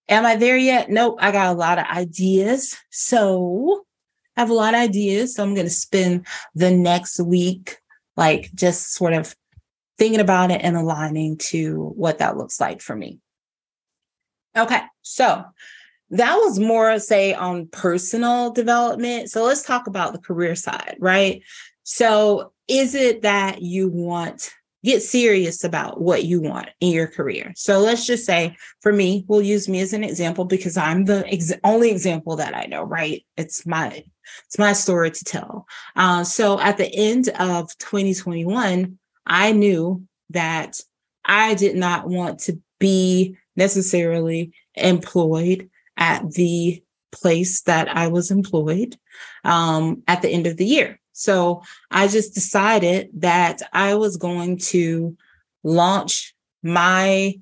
Am 0.07 0.25
I 0.25 0.37
there 0.37 0.57
yet? 0.57 0.89
Nope. 0.89 1.17
I 1.19 1.33
got 1.33 1.53
a 1.53 1.57
lot 1.57 1.79
of 1.79 1.85
ideas. 1.85 2.77
So 2.91 3.83
I 4.37 4.41
have 4.41 4.49
a 4.49 4.53
lot 4.53 4.73
of 4.73 4.79
ideas. 4.79 5.35
So 5.35 5.43
I'm 5.43 5.53
going 5.53 5.67
to 5.67 5.69
spend 5.69 6.25
the 6.55 6.71
next 6.71 7.19
week 7.19 7.77
like 8.15 8.49
just 8.55 8.93
sort 8.93 9.11
of 9.11 9.35
thinking 9.97 10.21
about 10.21 10.49
it 10.49 10.61
and 10.63 10.77
aligning 10.77 11.37
to 11.37 11.91
what 11.97 12.19
that 12.19 12.37
looks 12.37 12.61
like 12.61 12.81
for 12.81 12.95
me. 12.95 13.19
Okay, 14.57 14.81
so 15.01 15.43
that 16.11 16.35
was 16.37 16.57
more, 16.57 16.97
say, 16.99 17.33
on 17.33 17.67
personal 17.67 18.51
development. 18.51 19.29
So 19.29 19.43
let's 19.43 19.61
talk 19.61 19.87
about 19.87 20.13
the 20.13 20.19
career 20.19 20.55
side, 20.55 20.95
right? 20.99 21.43
So 21.83 22.53
is 22.69 22.95
it 22.95 23.23
that 23.23 23.61
you 23.61 23.89
want 23.89 24.51
get 24.83 25.03
serious 25.03 25.63
about 25.63 25.99
what 25.99 26.23
you 26.23 26.41
want 26.41 26.69
in 26.79 26.91
your 26.91 27.07
career. 27.07 27.51
So 27.55 27.79
let's 27.79 28.05
just 28.05 28.25
say 28.25 28.55
for 28.81 28.93
me, 28.93 29.25
we'll 29.27 29.41
use 29.41 29.67
me 29.67 29.81
as 29.81 29.93
an 29.93 30.03
example 30.03 30.45
because 30.45 30.77
I'm 30.77 31.05
the 31.05 31.27
ex- 31.27 31.53
only 31.63 31.91
example 31.91 32.37
that 32.37 32.55
I 32.55 32.65
know, 32.65 32.83
right? 32.83 33.25
It's 33.37 33.65
my 33.65 34.03
it's 34.45 34.59
my 34.59 34.73
story 34.73 35.11
to 35.11 35.23
tell. 35.23 35.65
Uh, 35.95 36.23
so 36.23 36.59
at 36.59 36.77
the 36.77 36.89
end 36.93 37.29
of 37.39 37.75
2021, 37.79 38.97
I 39.25 39.51
knew 39.51 40.03
that 40.29 40.79
I 41.25 41.55
did 41.55 41.75
not 41.75 42.07
want 42.07 42.39
to 42.41 42.61
be 42.79 43.35
necessarily 43.55 44.53
employed 44.75 45.69
at 45.97 46.29
the 46.31 46.81
place 47.11 47.63
that 47.63 47.89
I 47.89 48.07
was 48.07 48.29
employed 48.29 48.97
um, 49.43 50.03
at 50.07 50.21
the 50.21 50.29
end 50.29 50.45
of 50.45 50.57
the 50.57 50.65
year. 50.65 50.99
So 51.19 51.63
I 51.91 52.07
just 52.07 52.33
decided 52.33 53.09
that 53.15 53.61
I 53.73 53.95
was 53.95 54.15
going 54.15 54.57
to 54.69 55.17
launch 55.63 56.33
my 56.63 57.33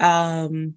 um, 0.00 0.74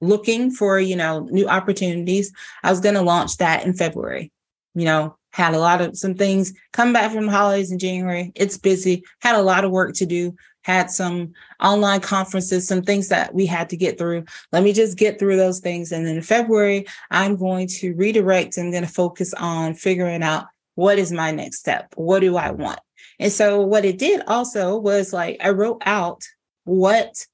looking 0.00 0.50
for, 0.50 0.80
you 0.80 0.96
know, 0.96 1.28
new 1.30 1.46
opportunities. 1.46 2.32
I 2.62 2.70
was 2.70 2.80
going 2.80 2.94
to 2.94 3.02
launch 3.02 3.36
that 3.36 3.66
in 3.66 3.74
February. 3.74 4.32
You 4.74 4.86
know, 4.86 5.16
had 5.30 5.54
a 5.54 5.58
lot 5.58 5.82
of 5.82 5.98
some 5.98 6.14
things 6.14 6.54
come 6.72 6.94
back 6.94 7.12
from 7.12 7.28
holidays 7.28 7.70
in 7.70 7.78
January. 7.78 8.32
It's 8.34 8.56
busy, 8.56 9.04
had 9.20 9.36
a 9.36 9.42
lot 9.42 9.64
of 9.64 9.70
work 9.70 9.94
to 9.96 10.06
do, 10.06 10.34
had 10.62 10.90
some 10.90 11.34
online 11.62 12.00
conferences, 12.00 12.66
some 12.66 12.80
things 12.80 13.08
that 13.08 13.34
we 13.34 13.44
had 13.44 13.68
to 13.68 13.76
get 13.76 13.98
through. 13.98 14.24
Let 14.52 14.62
me 14.62 14.72
just 14.72 14.96
get 14.96 15.18
through 15.18 15.36
those 15.36 15.60
things. 15.60 15.92
And 15.92 16.06
then 16.06 16.16
in 16.16 16.22
February, 16.22 16.86
I'm 17.10 17.36
going 17.36 17.66
to 17.78 17.92
redirect 17.94 18.56
and 18.56 18.72
going 18.72 18.86
to 18.86 18.90
focus 18.90 19.34
on 19.34 19.74
figuring 19.74 20.22
out 20.22 20.46
what 20.78 20.96
is 20.96 21.10
my 21.10 21.32
next 21.32 21.58
step? 21.58 21.92
What 21.96 22.20
do 22.20 22.36
I 22.36 22.52
want? 22.52 22.78
And 23.18 23.32
so 23.32 23.62
what 23.62 23.84
it 23.84 23.98
did 23.98 24.22
also 24.28 24.78
was 24.78 25.12
like 25.12 25.38
I 25.42 25.50
wrote 25.50 25.82
out 25.84 26.22
what 26.62 27.26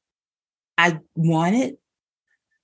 I 0.78 0.98
wanted, 1.14 1.76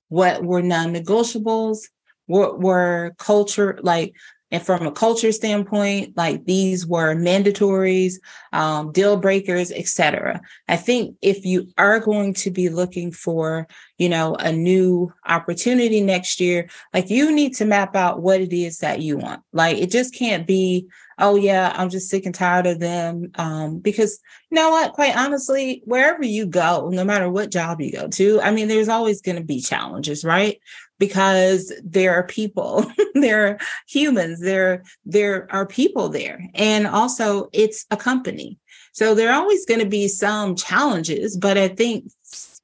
what 0.08 0.42
were 0.42 0.62
non-negotiables, 0.62 1.80
what 2.24 2.60
were 2.60 3.12
culture 3.18 3.78
like 3.82 4.14
and 4.50 4.62
from 4.62 4.86
a 4.86 4.92
culture 4.92 5.32
standpoint, 5.32 6.16
like 6.16 6.44
these 6.44 6.86
were 6.86 7.14
mandatories, 7.14 8.14
um, 8.52 8.90
deal 8.92 9.16
breakers, 9.16 9.70
etc. 9.70 10.40
I 10.68 10.76
think 10.76 11.16
if 11.22 11.44
you 11.44 11.68
are 11.78 12.00
going 12.00 12.34
to 12.34 12.50
be 12.50 12.68
looking 12.68 13.12
for, 13.12 13.68
you 13.98 14.08
know, 14.08 14.34
a 14.34 14.52
new 14.52 15.12
opportunity 15.26 16.00
next 16.00 16.40
year, 16.40 16.68
like 16.92 17.10
you 17.10 17.32
need 17.32 17.54
to 17.56 17.64
map 17.64 17.94
out 17.94 18.22
what 18.22 18.40
it 18.40 18.52
is 18.52 18.78
that 18.78 19.00
you 19.00 19.18
want. 19.18 19.42
Like 19.52 19.78
it 19.78 19.90
just 19.90 20.14
can't 20.14 20.46
be, 20.46 20.88
oh 21.18 21.36
yeah, 21.36 21.72
I'm 21.76 21.90
just 21.90 22.08
sick 22.08 22.26
and 22.26 22.34
tired 22.34 22.66
of 22.66 22.80
them. 22.80 23.30
Um, 23.36 23.78
because 23.78 24.18
you 24.50 24.56
know 24.56 24.70
what, 24.70 24.94
quite 24.94 25.16
honestly, 25.16 25.82
wherever 25.84 26.24
you 26.24 26.46
go, 26.46 26.88
no 26.92 27.04
matter 27.04 27.30
what 27.30 27.52
job 27.52 27.80
you 27.80 27.92
go 27.92 28.08
to, 28.08 28.40
I 28.40 28.50
mean, 28.50 28.66
there's 28.66 28.88
always 28.88 29.20
going 29.20 29.36
to 29.36 29.44
be 29.44 29.60
challenges, 29.60 30.24
right? 30.24 30.58
Because 31.00 31.72
there 31.82 32.14
are 32.14 32.22
people 32.22 32.84
there 33.14 33.48
are 33.48 33.58
humans 33.88 34.38
there 34.40 34.84
there 35.04 35.48
are 35.50 35.66
people 35.66 36.08
there. 36.08 36.46
And 36.54 36.86
also 36.86 37.48
it's 37.52 37.86
a 37.90 37.96
company. 37.96 38.58
So 38.92 39.14
there 39.14 39.30
are 39.30 39.40
always 39.40 39.66
going 39.66 39.80
to 39.80 39.86
be 39.86 40.06
some 40.06 40.54
challenges 40.54 41.36
but 41.36 41.58
i 41.58 41.66
think 41.66 42.04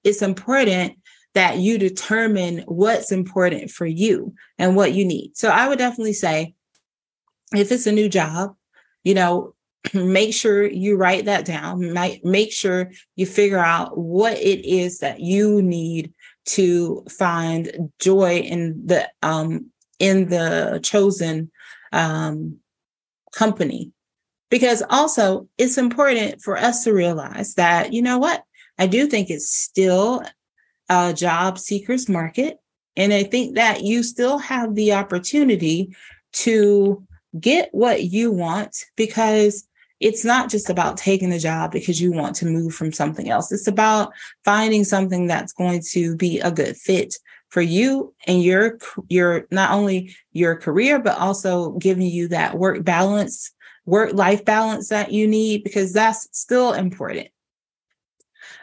it's 0.04 0.22
important 0.22 0.98
that 1.34 1.58
you 1.58 1.76
determine 1.76 2.60
what's 2.66 3.12
important 3.12 3.70
for 3.70 3.86
you 3.86 4.32
and 4.58 4.76
what 4.76 4.92
you 4.92 5.04
need. 5.04 5.36
So 5.36 5.48
i 5.48 5.66
would 5.66 5.78
definitely 5.78 6.12
say 6.12 6.54
if 7.54 7.72
it's 7.72 7.86
a 7.86 7.92
new 7.92 8.08
job 8.08 8.54
you 9.02 9.14
know 9.14 9.54
make 9.94 10.34
sure 10.34 10.66
you 10.66 10.96
write 10.96 11.26
that 11.26 11.44
down. 11.44 11.92
Make, 11.92 12.24
make 12.24 12.52
sure 12.52 12.90
you 13.14 13.26
figure 13.26 13.58
out 13.58 13.96
what 13.96 14.36
it 14.38 14.64
is 14.64 14.98
that 14.98 15.20
you 15.20 15.62
need 15.62 16.12
to 16.46 17.04
find 17.10 17.90
joy 18.00 18.38
in 18.38 18.82
the 18.86 19.08
um 19.22 19.70
in 19.98 20.28
the 20.28 20.80
chosen 20.82 21.50
um 21.92 22.58
company. 23.34 23.92
Because 24.48 24.82
also 24.90 25.48
it's 25.58 25.76
important 25.76 26.40
for 26.40 26.56
us 26.56 26.84
to 26.84 26.92
realize 26.92 27.54
that 27.54 27.92
you 27.92 28.02
know 28.02 28.18
what? 28.18 28.44
I 28.78 28.86
do 28.86 29.06
think 29.06 29.30
it's 29.30 29.50
still 29.50 30.22
a 30.88 31.12
job 31.12 31.58
seekers 31.58 32.08
market 32.08 32.58
and 32.96 33.12
i 33.12 33.22
think 33.22 33.54
that 33.56 33.82
you 33.82 34.02
still 34.02 34.38
have 34.38 34.74
the 34.74 34.92
opportunity 34.92 35.94
to 36.32 37.04
get 37.38 37.68
what 37.72 38.04
you 38.04 38.30
want 38.30 38.84
because 38.96 39.65
it's 40.00 40.24
not 40.24 40.50
just 40.50 40.68
about 40.68 40.96
taking 40.96 41.32
a 41.32 41.38
job 41.38 41.72
because 41.72 42.00
you 42.00 42.12
want 42.12 42.36
to 42.36 42.46
move 42.46 42.74
from 42.74 42.92
something 42.92 43.30
else. 43.30 43.50
It's 43.50 43.66
about 43.66 44.12
finding 44.44 44.84
something 44.84 45.26
that's 45.26 45.52
going 45.52 45.82
to 45.92 46.16
be 46.16 46.38
a 46.40 46.50
good 46.50 46.76
fit 46.76 47.14
for 47.48 47.62
you 47.62 48.14
and 48.26 48.42
your 48.42 48.78
your 49.08 49.46
not 49.50 49.70
only 49.70 50.14
your 50.32 50.56
career 50.56 50.98
but 50.98 51.18
also 51.18 51.72
giving 51.72 52.06
you 52.06 52.28
that 52.28 52.58
work 52.58 52.84
balance, 52.84 53.52
work 53.86 54.12
life 54.12 54.44
balance 54.44 54.88
that 54.88 55.12
you 55.12 55.26
need 55.26 55.64
because 55.64 55.92
that's 55.92 56.28
still 56.32 56.72
important. 56.72 57.28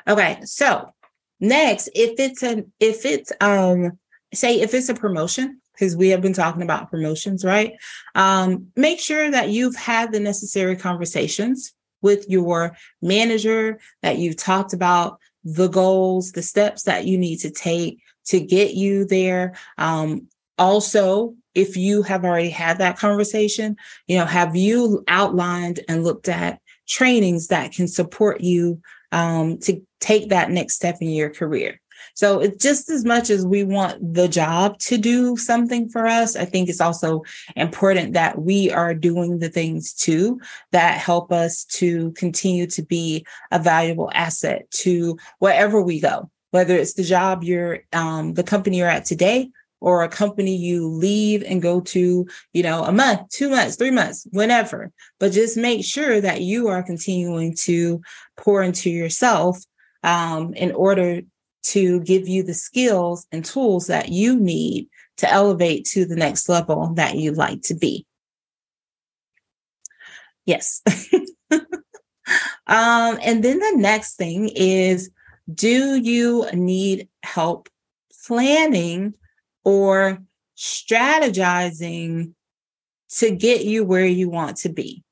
Okay, 0.07 0.39
so 0.43 0.93
next, 1.39 1.89
if 1.95 2.19
it's 2.19 2.43
an 2.43 2.71
if 2.79 3.05
it's 3.05 3.31
um 3.41 3.97
say 4.33 4.59
if 4.59 4.73
it's 4.73 4.89
a 4.89 4.93
promotion, 4.93 5.61
because 5.73 5.95
we 5.95 6.09
have 6.09 6.21
been 6.21 6.33
talking 6.33 6.61
about 6.61 6.89
promotions, 6.89 7.43
right? 7.43 7.73
Um, 8.15 8.67
make 8.75 8.99
sure 8.99 9.29
that 9.29 9.49
you've 9.49 9.75
had 9.75 10.11
the 10.11 10.19
necessary 10.19 10.75
conversations 10.75 11.73
with 12.01 12.29
your 12.29 12.75
manager, 13.01 13.79
that 14.01 14.17
you've 14.17 14.37
talked 14.37 14.73
about 14.73 15.19
the 15.43 15.67
goals, 15.67 16.31
the 16.31 16.43
steps 16.43 16.83
that 16.83 17.05
you 17.05 17.17
need 17.17 17.37
to 17.37 17.49
take 17.49 17.99
to 18.25 18.39
get 18.39 18.73
you 18.73 19.05
there. 19.05 19.55
Um, 19.77 20.27
also, 20.57 21.35
if 21.55 21.77
you 21.77 22.03
have 22.03 22.23
already 22.23 22.49
had 22.49 22.77
that 22.79 22.97
conversation, 22.97 23.75
you 24.07 24.17
know, 24.17 24.25
have 24.25 24.55
you 24.55 25.03
outlined 25.07 25.81
and 25.87 26.03
looked 26.03 26.29
at 26.29 26.59
trainings 26.87 27.47
that 27.47 27.71
can 27.71 27.87
support 27.87 28.41
you 28.41 28.81
um, 29.11 29.57
to 29.59 29.81
take 29.99 30.29
that 30.29 30.51
next 30.51 30.75
step 30.75 30.97
in 31.01 31.09
your 31.09 31.29
career? 31.29 31.79
So 32.13 32.39
it's 32.39 32.61
just 32.61 32.89
as 32.89 33.03
much 33.05 33.29
as 33.29 33.45
we 33.45 33.63
want 33.63 34.13
the 34.13 34.27
job 34.27 34.77
to 34.79 34.97
do 34.97 35.35
something 35.35 35.89
for 35.89 36.05
us, 36.05 36.35
I 36.35 36.45
think 36.45 36.69
it's 36.69 36.81
also 36.81 37.23
important 37.55 38.13
that 38.13 38.39
we 38.39 38.71
are 38.71 38.93
doing 38.93 39.39
the 39.39 39.49
things 39.49 39.93
too 39.93 40.39
that 40.71 40.99
help 40.99 41.31
us 41.31 41.65
to 41.65 42.11
continue 42.11 42.67
to 42.67 42.83
be 42.83 43.25
a 43.51 43.59
valuable 43.59 44.11
asset 44.13 44.69
to 44.71 45.17
wherever 45.39 45.81
we 45.81 45.99
go, 45.99 46.29
whether 46.51 46.75
it's 46.75 46.93
the 46.93 47.03
job 47.03 47.43
you're, 47.43 47.79
um, 47.93 48.33
the 48.35 48.43
company 48.43 48.77
you're 48.77 48.87
at 48.87 49.05
today 49.05 49.49
or 49.81 50.03
a 50.03 50.09
company 50.09 50.55
you 50.55 50.87
leave 50.87 51.43
and 51.43 51.61
go 51.61 51.81
to, 51.81 52.25
you 52.53 52.63
know, 52.63 52.85
a 52.85 52.91
month, 52.91 53.27
two 53.29 53.49
months, 53.49 53.75
three 53.75 53.91
months, 53.91 54.25
whenever. 54.31 54.91
But 55.19 55.33
just 55.33 55.57
make 55.57 55.83
sure 55.83 56.21
that 56.21 56.41
you 56.41 56.69
are 56.69 56.83
continuing 56.83 57.53
to 57.63 58.01
pour 58.37 58.63
into 58.63 58.89
yourself 58.89 59.57
um, 60.03 60.53
in 60.53 60.71
order 60.71 61.21
to 61.63 62.01
give 62.01 62.27
you 62.27 62.43
the 62.43 62.53
skills 62.53 63.25
and 63.31 63.43
tools 63.43 63.87
that 63.87 64.09
you 64.09 64.39
need 64.39 64.87
to 65.17 65.31
elevate 65.31 65.85
to 65.85 66.05
the 66.05 66.15
next 66.15 66.49
level 66.49 66.93
that 66.95 67.15
you'd 67.15 67.37
like 67.37 67.61
to 67.63 67.73
be. 67.73 68.05
Yes. 70.45 70.81
um, 71.51 71.63
and 72.67 73.43
then 73.43 73.59
the 73.59 73.73
next 73.77 74.15
thing 74.15 74.49
is 74.55 75.09
do 75.53 75.95
you 75.95 76.47
need 76.53 77.09
help 77.23 77.69
planning 78.25 79.13
or 79.63 80.19
strategizing 80.57 82.33
to 83.09 83.35
get 83.35 83.65
you 83.65 83.83
where 83.83 84.05
you 84.05 84.29
want 84.29 84.57
to 84.57 84.69
be 84.69 85.03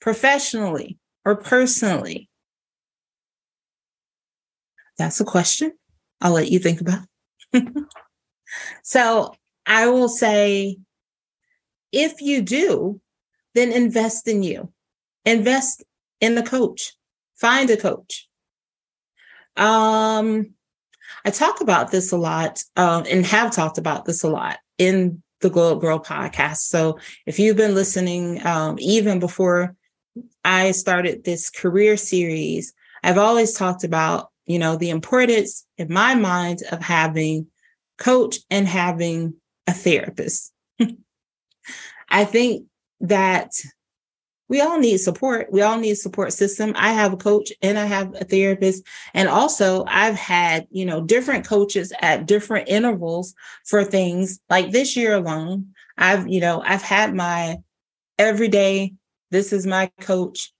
professionally 0.00 0.98
or 1.24 1.36
personally? 1.36 2.28
That's 4.98 5.20
a 5.20 5.24
question. 5.24 5.72
I'll 6.20 6.32
let 6.32 6.50
you 6.50 6.58
think 6.58 6.80
about. 6.80 7.06
so 8.82 9.34
I 9.66 9.86
will 9.88 10.08
say, 10.08 10.78
if 11.92 12.20
you 12.20 12.42
do, 12.42 13.00
then 13.54 13.72
invest 13.72 14.28
in 14.28 14.42
you, 14.42 14.72
invest 15.24 15.84
in 16.20 16.34
the 16.34 16.42
coach, 16.42 16.92
find 17.36 17.70
a 17.70 17.76
coach. 17.76 18.28
Um, 19.56 20.54
I 21.24 21.30
talk 21.30 21.60
about 21.60 21.90
this 21.90 22.12
a 22.12 22.16
lot 22.16 22.62
um, 22.76 23.04
and 23.10 23.26
have 23.26 23.52
talked 23.52 23.78
about 23.78 24.04
this 24.04 24.22
a 24.22 24.28
lot 24.28 24.58
in 24.78 25.22
the 25.40 25.50
Glow 25.50 25.74
Up 25.74 25.80
Girl 25.80 25.98
podcast. 25.98 26.58
So 26.58 26.98
if 27.26 27.38
you've 27.38 27.56
been 27.56 27.74
listening, 27.74 28.44
um, 28.46 28.76
even 28.78 29.18
before 29.18 29.74
I 30.44 30.70
started 30.70 31.24
this 31.24 31.50
career 31.50 31.96
series, 31.96 32.72
I've 33.02 33.18
always 33.18 33.54
talked 33.54 33.84
about 33.84 34.29
you 34.50 34.58
know, 34.58 34.74
the 34.74 34.90
importance 34.90 35.64
in 35.78 35.92
my 35.92 36.14
mind 36.14 36.62
of 36.72 36.82
having 36.82 37.46
coach 37.98 38.38
and 38.50 38.66
having 38.66 39.34
a 39.68 39.72
therapist. 39.72 40.52
I 42.08 42.24
think 42.24 42.66
that 43.00 43.52
we 44.48 44.60
all 44.60 44.80
need 44.80 44.98
support. 44.98 45.52
We 45.52 45.62
all 45.62 45.78
need 45.78 45.94
support 45.94 46.32
system. 46.32 46.72
I 46.74 46.92
have 46.92 47.12
a 47.12 47.16
coach 47.16 47.52
and 47.62 47.78
I 47.78 47.84
have 47.84 48.12
a 48.16 48.24
therapist. 48.24 48.84
And 49.14 49.28
also 49.28 49.84
I've 49.86 50.16
had, 50.16 50.66
you 50.72 50.84
know, 50.84 51.00
different 51.00 51.46
coaches 51.46 51.92
at 52.02 52.26
different 52.26 52.68
intervals 52.68 53.32
for 53.64 53.84
things 53.84 54.40
like 54.50 54.72
this 54.72 54.96
year 54.96 55.14
alone. 55.14 55.68
I've, 55.96 56.26
you 56.26 56.40
know, 56.40 56.60
I've 56.66 56.82
had 56.82 57.14
my 57.14 57.58
everyday, 58.18 58.94
this 59.30 59.52
is 59.52 59.64
my 59.64 59.92
coach. 60.00 60.52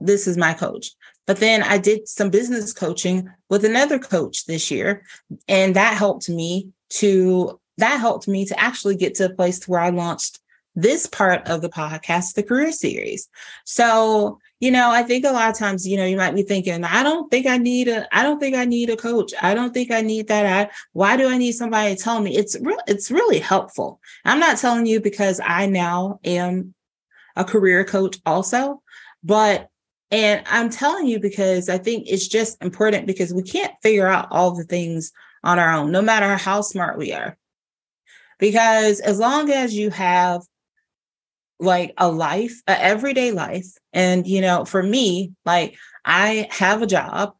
This 0.00 0.26
is 0.26 0.36
my 0.36 0.52
coach. 0.52 0.90
But 1.30 1.38
then 1.38 1.62
I 1.62 1.78
did 1.78 2.08
some 2.08 2.28
business 2.28 2.72
coaching 2.72 3.30
with 3.48 3.64
another 3.64 4.00
coach 4.00 4.46
this 4.46 4.68
year. 4.68 5.04
And 5.46 5.76
that 5.76 5.94
helped 5.94 6.28
me 6.28 6.70
to 6.94 7.60
that 7.78 8.00
helped 8.00 8.26
me 8.26 8.46
to 8.46 8.58
actually 8.58 8.96
get 8.96 9.14
to 9.14 9.26
a 9.26 9.34
place 9.36 9.68
where 9.68 9.78
I 9.78 9.90
launched 9.90 10.40
this 10.74 11.06
part 11.06 11.46
of 11.46 11.62
the 11.62 11.68
podcast, 11.68 12.34
the 12.34 12.42
career 12.42 12.72
series. 12.72 13.28
So, 13.64 14.40
you 14.58 14.72
know, 14.72 14.90
I 14.90 15.04
think 15.04 15.24
a 15.24 15.30
lot 15.30 15.50
of 15.50 15.56
times, 15.56 15.86
you 15.86 15.96
know, 15.96 16.04
you 16.04 16.16
might 16.16 16.34
be 16.34 16.42
thinking, 16.42 16.82
I 16.82 17.04
don't 17.04 17.30
think 17.30 17.46
I 17.46 17.58
need 17.58 17.86
a, 17.86 18.08
I 18.12 18.24
don't 18.24 18.40
think 18.40 18.56
I 18.56 18.64
need 18.64 18.90
a 18.90 18.96
coach. 18.96 19.32
I 19.40 19.54
don't 19.54 19.72
think 19.72 19.92
I 19.92 20.00
need 20.00 20.26
that. 20.26 20.46
I, 20.46 20.72
why 20.94 21.16
do 21.16 21.28
I 21.28 21.38
need 21.38 21.52
somebody 21.52 21.94
to 21.94 22.02
tell 22.02 22.20
me? 22.20 22.36
It's 22.36 22.58
real, 22.60 22.80
it's 22.88 23.08
really 23.08 23.38
helpful. 23.38 24.00
I'm 24.24 24.40
not 24.40 24.58
telling 24.58 24.84
you 24.84 25.00
because 25.00 25.40
I 25.40 25.66
now 25.66 26.18
am 26.24 26.74
a 27.36 27.44
career 27.44 27.84
coach 27.84 28.18
also, 28.26 28.82
but 29.22 29.69
and 30.10 30.42
I'm 30.46 30.70
telling 30.70 31.06
you 31.06 31.20
because 31.20 31.68
I 31.68 31.78
think 31.78 32.06
it's 32.08 32.26
just 32.26 32.62
important 32.62 33.06
because 33.06 33.32
we 33.32 33.42
can't 33.42 33.72
figure 33.82 34.08
out 34.08 34.28
all 34.30 34.54
the 34.54 34.64
things 34.64 35.12
on 35.44 35.58
our 35.58 35.72
own, 35.72 35.92
no 35.92 36.02
matter 36.02 36.36
how 36.36 36.60
smart 36.60 36.98
we 36.98 37.12
are. 37.12 37.36
Because 38.38 39.00
as 39.00 39.18
long 39.18 39.50
as 39.50 39.74
you 39.74 39.90
have 39.90 40.42
like 41.60 41.92
a 41.98 42.10
life, 42.10 42.60
a 42.66 42.82
everyday 42.82 43.32
life, 43.32 43.66
and 43.92 44.26
you 44.26 44.40
know, 44.40 44.64
for 44.64 44.82
me, 44.82 45.32
like 45.44 45.76
I 46.04 46.48
have 46.50 46.82
a 46.82 46.86
job, 46.86 47.34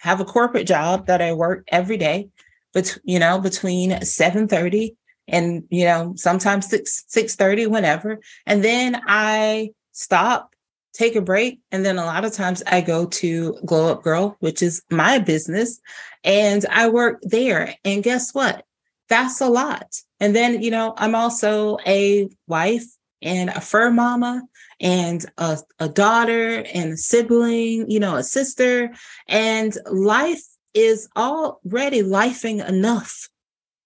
have 0.00 0.20
a 0.20 0.24
corporate 0.24 0.66
job 0.66 1.06
that 1.06 1.22
I 1.22 1.32
work 1.32 1.64
every 1.68 1.96
day, 1.96 2.28
but 2.72 2.98
you 3.04 3.18
know, 3.18 3.40
between 3.40 3.90
7:30 3.90 4.94
and 5.26 5.64
you 5.70 5.86
know, 5.86 6.12
sometimes 6.16 6.68
6 6.68 7.04
6:30, 7.08 7.66
whenever. 7.66 8.20
And 8.46 8.62
then 8.62 9.00
I 9.08 9.70
stop 9.92 10.51
take 10.92 11.16
a 11.16 11.20
break. 11.20 11.60
And 11.70 11.84
then 11.84 11.98
a 11.98 12.04
lot 12.04 12.24
of 12.24 12.32
times 12.32 12.62
I 12.66 12.80
go 12.80 13.06
to 13.06 13.58
Glow 13.64 13.90
Up 13.90 14.02
Girl, 14.02 14.36
which 14.40 14.62
is 14.62 14.82
my 14.90 15.18
business, 15.18 15.80
and 16.24 16.64
I 16.70 16.88
work 16.88 17.20
there. 17.22 17.74
And 17.84 18.02
guess 18.02 18.32
what? 18.34 18.64
That's 19.08 19.40
a 19.40 19.48
lot. 19.48 19.94
And 20.20 20.36
then, 20.36 20.62
you 20.62 20.70
know, 20.70 20.94
I'm 20.96 21.14
also 21.14 21.78
a 21.86 22.28
wife 22.46 22.84
and 23.20 23.50
a 23.50 23.60
fur 23.60 23.90
mama 23.90 24.42
and 24.80 25.24
a, 25.38 25.58
a 25.78 25.88
daughter 25.88 26.64
and 26.74 26.92
a 26.92 26.96
sibling, 26.96 27.90
you 27.90 28.00
know, 28.00 28.16
a 28.16 28.22
sister. 28.22 28.90
And 29.28 29.76
life 29.90 30.42
is 30.74 31.08
already 31.16 32.02
lifing 32.02 32.66
enough. 32.66 33.28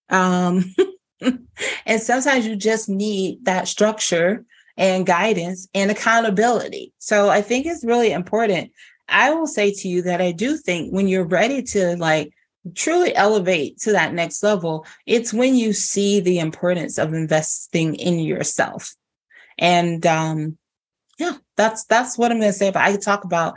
Um, 0.09 0.75
and 1.87 2.01
sometimes 2.01 2.47
you 2.47 2.57
just 2.57 2.89
need 2.89 3.45
that 3.45 3.69
structure 3.69 4.45
and 4.77 5.07
guidance 5.07 5.69
and 5.75 5.91
accountability. 5.91 6.93
So 6.99 7.29
I 7.29 7.43
think 7.43 7.67
it's 7.67 7.85
really 7.85 8.13
important. 8.13 8.73
I 9.09 9.33
will 9.33 9.47
say 9.47 9.73
to 9.73 9.89
you 9.89 10.03
that 10.03 10.21
I 10.21 10.33
do 10.33 10.57
think 10.57 10.93
when 10.93 11.09
you're 11.09 11.27
ready 11.27 11.63
to 11.63 11.97
like 11.97 12.33
truly 12.75 13.15
elevate 13.15 13.79
to 13.79 13.93
that 13.93 14.13
next 14.13 14.43
level, 14.43 14.87
it's 15.07 15.33
when 15.33 15.55
you 15.55 15.73
see 15.73 16.21
the 16.21 16.41
importance 16.41 16.99
of 16.99 17.15
investing 17.15 17.95
in 17.95 18.19
yourself. 18.19 18.95
And 19.59 20.05
um 20.07 20.59
yeah, 21.19 21.37
that's 21.57 21.85
that's 21.85 22.19
what 22.19 22.31
I'm 22.31 22.41
going 22.41 22.53
to 22.53 22.59
say. 22.59 22.71
But 22.71 22.83
I 22.83 22.93
could 22.93 23.03
talk 23.03 23.25
about 23.25 23.55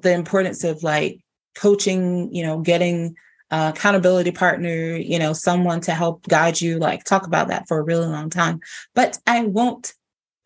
the 0.00 0.12
importance 0.12 0.64
of 0.64 0.82
like 0.82 1.20
coaching, 1.56 2.32
you 2.32 2.44
know, 2.44 2.60
getting 2.60 3.16
uh, 3.50 3.72
accountability 3.74 4.30
partner, 4.30 4.96
you 4.96 5.18
know, 5.18 5.32
someone 5.32 5.80
to 5.82 5.92
help 5.92 6.26
guide 6.28 6.60
you, 6.60 6.78
like 6.78 7.04
talk 7.04 7.26
about 7.26 7.48
that 7.48 7.68
for 7.68 7.78
a 7.78 7.82
really 7.82 8.06
long 8.06 8.30
time. 8.30 8.60
But 8.94 9.18
I 9.26 9.42
won't 9.44 9.92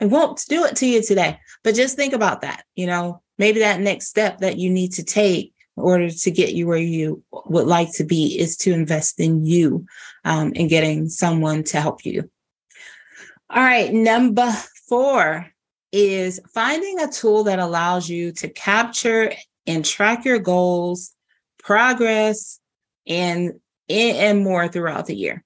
I 0.00 0.06
won't 0.06 0.44
do 0.48 0.64
it 0.64 0.76
to 0.76 0.86
you 0.86 1.02
today. 1.02 1.38
But 1.64 1.74
just 1.74 1.96
think 1.96 2.12
about 2.12 2.42
that. 2.42 2.64
You 2.74 2.86
know, 2.86 3.22
maybe 3.38 3.60
that 3.60 3.80
next 3.80 4.08
step 4.08 4.38
that 4.38 4.58
you 4.58 4.70
need 4.70 4.92
to 4.94 5.04
take 5.04 5.54
in 5.76 5.82
order 5.82 6.10
to 6.10 6.30
get 6.30 6.54
you 6.54 6.66
where 6.66 6.78
you 6.78 7.22
would 7.46 7.66
like 7.66 7.92
to 7.94 8.04
be 8.04 8.38
is 8.38 8.56
to 8.58 8.72
invest 8.72 9.20
in 9.20 9.44
you 9.44 9.86
um, 10.24 10.52
and 10.56 10.68
getting 10.68 11.08
someone 11.08 11.64
to 11.64 11.80
help 11.80 12.04
you. 12.04 12.30
All 13.48 13.62
right, 13.62 13.92
number 13.92 14.50
four 14.88 15.46
is 15.92 16.40
finding 16.52 17.00
a 17.00 17.10
tool 17.10 17.44
that 17.44 17.58
allows 17.58 18.08
you 18.08 18.32
to 18.32 18.48
capture 18.48 19.32
and 19.66 19.84
track 19.84 20.24
your 20.24 20.38
goals, 20.38 21.12
progress, 21.58 22.60
and 23.06 23.60
and 23.88 24.42
more 24.42 24.66
throughout 24.66 25.06
the 25.06 25.14
year. 25.14 25.44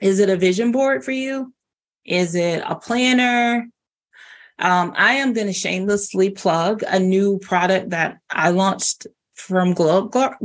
Is 0.00 0.20
it 0.20 0.30
a 0.30 0.36
vision 0.36 0.72
board 0.72 1.04
for 1.04 1.12
you? 1.12 1.52
Is 2.04 2.34
it 2.34 2.62
a 2.66 2.76
planner? 2.76 3.68
Um, 4.58 4.92
I 4.96 5.14
am 5.14 5.32
going 5.32 5.46
to 5.46 5.52
shamelessly 5.52 6.30
plug 6.30 6.82
a 6.86 6.98
new 6.98 7.38
product 7.38 7.90
that 7.90 8.18
I 8.30 8.50
launched 8.50 9.06
from 9.34 9.72
Glow 9.72 10.04
Up 10.04 10.10
Girl, 10.10 10.36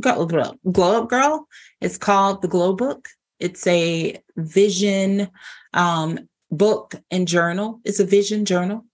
Glow 0.71 1.03
Up 1.03 1.09
Girl. 1.09 1.47
It's 1.81 1.97
called 1.97 2.41
the 2.41 2.47
Glow 2.47 2.73
Book. 2.73 3.09
It's 3.39 3.67
a 3.67 4.21
vision 4.37 5.29
um, 5.73 6.29
book 6.49 6.95
and 7.11 7.27
journal. 7.27 7.81
It's 7.83 7.99
a 7.99 8.05
vision 8.05 8.45
journal. 8.45 8.85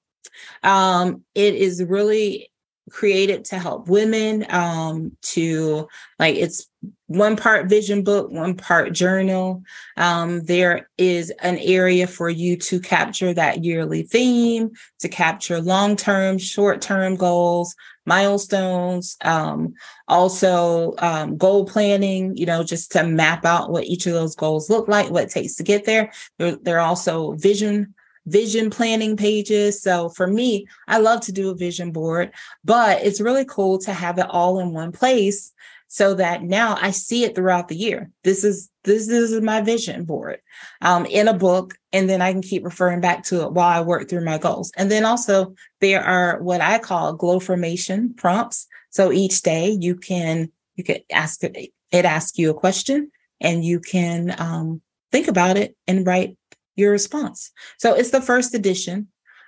Um, 0.63 1.23
it 1.35 1.55
is 1.55 1.83
really 1.83 2.50
created 2.91 3.45
to 3.45 3.57
help 3.57 3.87
women 3.87 4.45
um, 4.49 5.15
to 5.21 5.87
like 6.19 6.35
it's 6.35 6.67
one 7.07 7.35
part 7.35 7.67
vision 7.67 8.03
book, 8.03 8.31
one 8.31 8.55
part 8.55 8.93
journal. 8.93 9.63
Um, 9.97 10.43
there 10.43 10.89
is 10.97 11.29
an 11.41 11.57
area 11.57 12.07
for 12.07 12.29
you 12.29 12.57
to 12.57 12.79
capture 12.79 13.33
that 13.33 13.63
yearly 13.63 14.03
theme, 14.03 14.71
to 14.99 15.09
capture 15.09 15.61
long 15.61 15.95
term, 15.95 16.37
short 16.37 16.81
term 16.81 17.15
goals, 17.15 17.75
milestones, 18.05 19.17
um, 19.21 19.73
also 20.07 20.95
um, 20.99 21.37
goal 21.37 21.65
planning, 21.65 22.35
you 22.35 22.45
know, 22.45 22.63
just 22.63 22.91
to 22.93 23.03
map 23.03 23.45
out 23.45 23.71
what 23.71 23.85
each 23.85 24.05
of 24.07 24.13
those 24.13 24.35
goals 24.35 24.69
look 24.69 24.87
like, 24.87 25.09
what 25.09 25.25
it 25.25 25.31
takes 25.31 25.55
to 25.55 25.63
get 25.63 25.85
there. 25.85 26.11
There, 26.39 26.55
there 26.55 26.79
are 26.79 26.87
also 26.87 27.33
vision 27.33 27.93
vision 28.25 28.69
planning 28.69 29.17
pages. 29.17 29.81
So 29.81 30.09
for 30.09 30.27
me, 30.27 30.67
I 30.87 30.99
love 30.99 31.21
to 31.21 31.31
do 31.31 31.49
a 31.49 31.55
vision 31.55 31.91
board, 31.91 32.31
but 32.63 33.01
it's 33.03 33.21
really 33.21 33.45
cool 33.45 33.79
to 33.79 33.93
have 33.93 34.17
it 34.19 34.27
all 34.29 34.59
in 34.59 34.73
one 34.73 34.91
place 34.91 35.51
so 35.93 36.13
that 36.13 36.41
now 36.41 36.77
I 36.79 36.91
see 36.91 37.25
it 37.25 37.35
throughout 37.35 37.67
the 37.67 37.75
year. 37.75 38.09
This 38.23 38.45
is 38.45 38.69
this 38.85 39.09
is 39.09 39.41
my 39.41 39.59
vision 39.59 40.05
board 40.05 40.39
um, 40.79 41.05
in 41.05 41.27
a 41.27 41.33
book, 41.33 41.75
and 41.91 42.09
then 42.09 42.21
I 42.21 42.31
can 42.31 42.41
keep 42.41 42.63
referring 42.63 43.01
back 43.01 43.23
to 43.25 43.41
it 43.41 43.51
while 43.51 43.67
I 43.67 43.81
work 43.81 44.07
through 44.07 44.23
my 44.23 44.37
goals. 44.37 44.71
And 44.77 44.89
then 44.89 45.03
also 45.03 45.53
there 45.81 46.01
are 46.01 46.41
what 46.41 46.61
I 46.61 46.79
call 46.79 47.13
glow 47.13 47.41
formation 47.41 48.13
prompts. 48.13 48.67
So 48.89 49.11
each 49.11 49.41
day 49.41 49.77
you 49.79 49.95
can 49.97 50.49
you 50.75 50.85
can 50.85 50.99
ask 51.11 51.43
it, 51.43 51.71
it 51.91 52.05
asks 52.05 52.37
you 52.37 52.51
a 52.51 52.53
question, 52.53 53.11
and 53.41 53.65
you 53.65 53.81
can 53.81 54.33
um, 54.39 54.81
think 55.11 55.27
about 55.27 55.57
it 55.57 55.75
and 55.87 56.07
write 56.07 56.37
your 56.75 56.91
response. 56.91 57.51
So 57.77 57.93
it's 57.93 58.11
the 58.11 58.21
first 58.21 58.53
edition, 58.53 59.07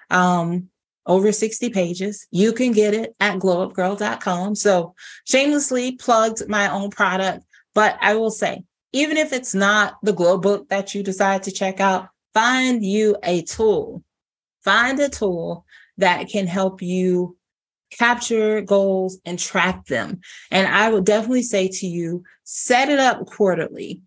um, 0.09 0.69
over 1.05 1.31
60 1.31 1.69
pages. 1.69 2.27
You 2.31 2.53
can 2.53 2.71
get 2.71 2.93
it 2.93 3.15
at 3.19 3.39
glowupgirl.com. 3.39 4.55
So 4.55 4.95
shamelessly 5.25 5.93
plugged 5.93 6.47
my 6.47 6.71
own 6.71 6.89
product, 6.89 7.45
but 7.73 7.97
I 8.01 8.15
will 8.15 8.31
say, 8.31 8.63
even 8.93 9.17
if 9.17 9.33
it's 9.33 9.55
not 9.55 9.95
the 10.03 10.13
glow 10.13 10.37
book 10.37 10.69
that 10.69 10.93
you 10.93 11.03
decide 11.03 11.43
to 11.43 11.51
check 11.51 11.79
out, 11.79 12.09
find 12.33 12.85
you 12.85 13.17
a 13.23 13.41
tool. 13.41 14.03
Find 14.63 14.99
a 14.99 15.09
tool 15.09 15.65
that 15.97 16.29
can 16.29 16.47
help 16.47 16.81
you 16.81 17.37
capture 17.91 18.61
goals 18.61 19.19
and 19.25 19.37
track 19.37 19.85
them. 19.85 20.21
And 20.51 20.67
I 20.67 20.89
would 20.89 21.05
definitely 21.05 21.43
say 21.43 21.67
to 21.67 21.87
you, 21.87 22.23
set 22.43 22.89
it 22.89 22.99
up 22.99 23.25
quarterly. 23.25 24.01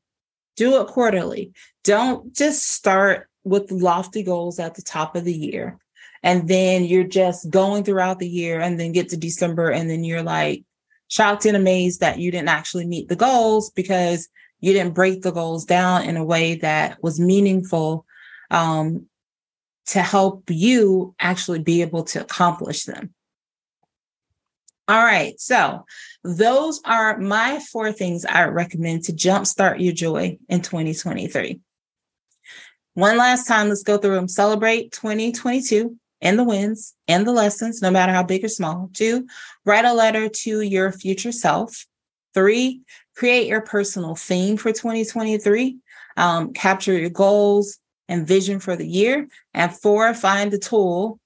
Do 0.56 0.80
it 0.80 0.88
quarterly. 0.88 1.52
Don't 1.84 2.34
just 2.34 2.70
start 2.70 3.28
with 3.44 3.70
lofty 3.70 4.22
goals 4.22 4.58
at 4.58 4.74
the 4.74 4.82
top 4.82 5.14
of 5.14 5.24
the 5.24 5.34
year. 5.34 5.78
And 6.22 6.48
then 6.48 6.84
you're 6.84 7.04
just 7.04 7.50
going 7.50 7.84
throughout 7.84 8.18
the 8.18 8.28
year 8.28 8.60
and 8.60 8.80
then 8.80 8.92
get 8.92 9.10
to 9.10 9.16
December 9.16 9.70
and 9.70 9.88
then 9.88 10.02
you're 10.02 10.22
like 10.22 10.64
shocked 11.08 11.46
and 11.46 11.56
amazed 11.56 12.00
that 12.00 12.18
you 12.18 12.30
didn't 12.30 12.48
actually 12.48 12.86
meet 12.86 13.08
the 13.08 13.16
goals 13.16 13.70
because 13.70 14.28
you 14.60 14.72
didn't 14.72 14.94
break 14.94 15.22
the 15.22 15.30
goals 15.30 15.64
down 15.64 16.02
in 16.02 16.16
a 16.16 16.24
way 16.24 16.56
that 16.56 17.00
was 17.02 17.20
meaningful 17.20 18.04
um, 18.50 19.06
to 19.86 20.02
help 20.02 20.44
you 20.48 21.14
actually 21.20 21.60
be 21.60 21.82
able 21.82 22.02
to 22.02 22.20
accomplish 22.20 22.84
them. 22.84 23.14
All 24.88 25.02
right. 25.02 25.38
So 25.40 25.84
those 26.22 26.80
are 26.84 27.18
my 27.18 27.58
four 27.58 27.90
things 27.92 28.24
I 28.24 28.44
recommend 28.44 29.04
to 29.04 29.12
jumpstart 29.12 29.80
your 29.80 29.92
joy 29.92 30.38
in 30.48 30.62
2023. 30.62 31.60
One 32.94 33.18
last 33.18 33.48
time, 33.48 33.68
let's 33.68 33.82
go 33.82 33.98
through 33.98 34.14
them. 34.14 34.28
Celebrate 34.28 34.92
2022 34.92 35.96
and 36.20 36.38
the 36.38 36.44
wins 36.44 36.94
and 37.08 37.26
the 37.26 37.32
lessons, 37.32 37.82
no 37.82 37.90
matter 37.90 38.12
how 38.12 38.22
big 38.22 38.44
or 38.44 38.48
small. 38.48 38.90
Two, 38.94 39.26
write 39.64 39.84
a 39.84 39.92
letter 39.92 40.28
to 40.28 40.60
your 40.60 40.92
future 40.92 41.32
self. 41.32 41.84
Three, 42.32 42.82
create 43.16 43.48
your 43.48 43.62
personal 43.62 44.14
theme 44.14 44.56
for 44.56 44.72
2023. 44.72 45.78
Um, 46.16 46.52
capture 46.52 46.96
your 46.96 47.10
goals 47.10 47.78
and 48.08 48.26
vision 48.26 48.60
for 48.60 48.76
the 48.76 48.86
year. 48.86 49.26
And 49.52 49.74
four, 49.74 50.14
find 50.14 50.54
a 50.54 50.58
tool 50.58 51.18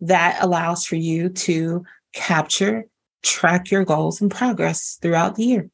that 0.00 0.38
allows 0.40 0.84
for 0.84 0.96
you 0.96 1.30
to 1.30 1.84
capture 2.14 2.86
track 3.22 3.70
your 3.70 3.84
goals 3.84 4.20
and 4.20 4.30
progress 4.30 4.98
throughout 5.00 5.36
the 5.36 5.44
year. 5.44 5.70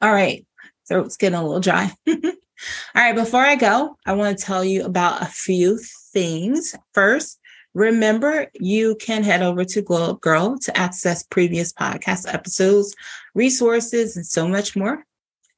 All 0.00 0.12
right. 0.12 0.46
So 0.84 1.00
it's 1.00 1.16
getting 1.16 1.38
a 1.38 1.42
little 1.42 1.60
dry. 1.60 1.90
All 2.06 2.12
right. 2.94 3.14
Before 3.14 3.40
I 3.40 3.56
go, 3.56 3.96
I 4.04 4.12
want 4.12 4.38
to 4.38 4.44
tell 4.44 4.64
you 4.64 4.84
about 4.84 5.22
a 5.22 5.26
few 5.26 5.78
things. 6.12 6.74
First, 6.92 7.38
remember 7.72 8.50
you 8.54 8.96
can 8.96 9.22
head 9.22 9.42
over 9.42 9.64
to 9.64 9.82
Glow 9.82 10.14
Girl 10.14 10.58
to 10.58 10.76
access 10.76 11.22
previous 11.22 11.72
podcast 11.72 12.32
episodes, 12.32 12.94
resources, 13.34 14.16
and 14.16 14.26
so 14.26 14.46
much 14.46 14.76
more. 14.76 15.04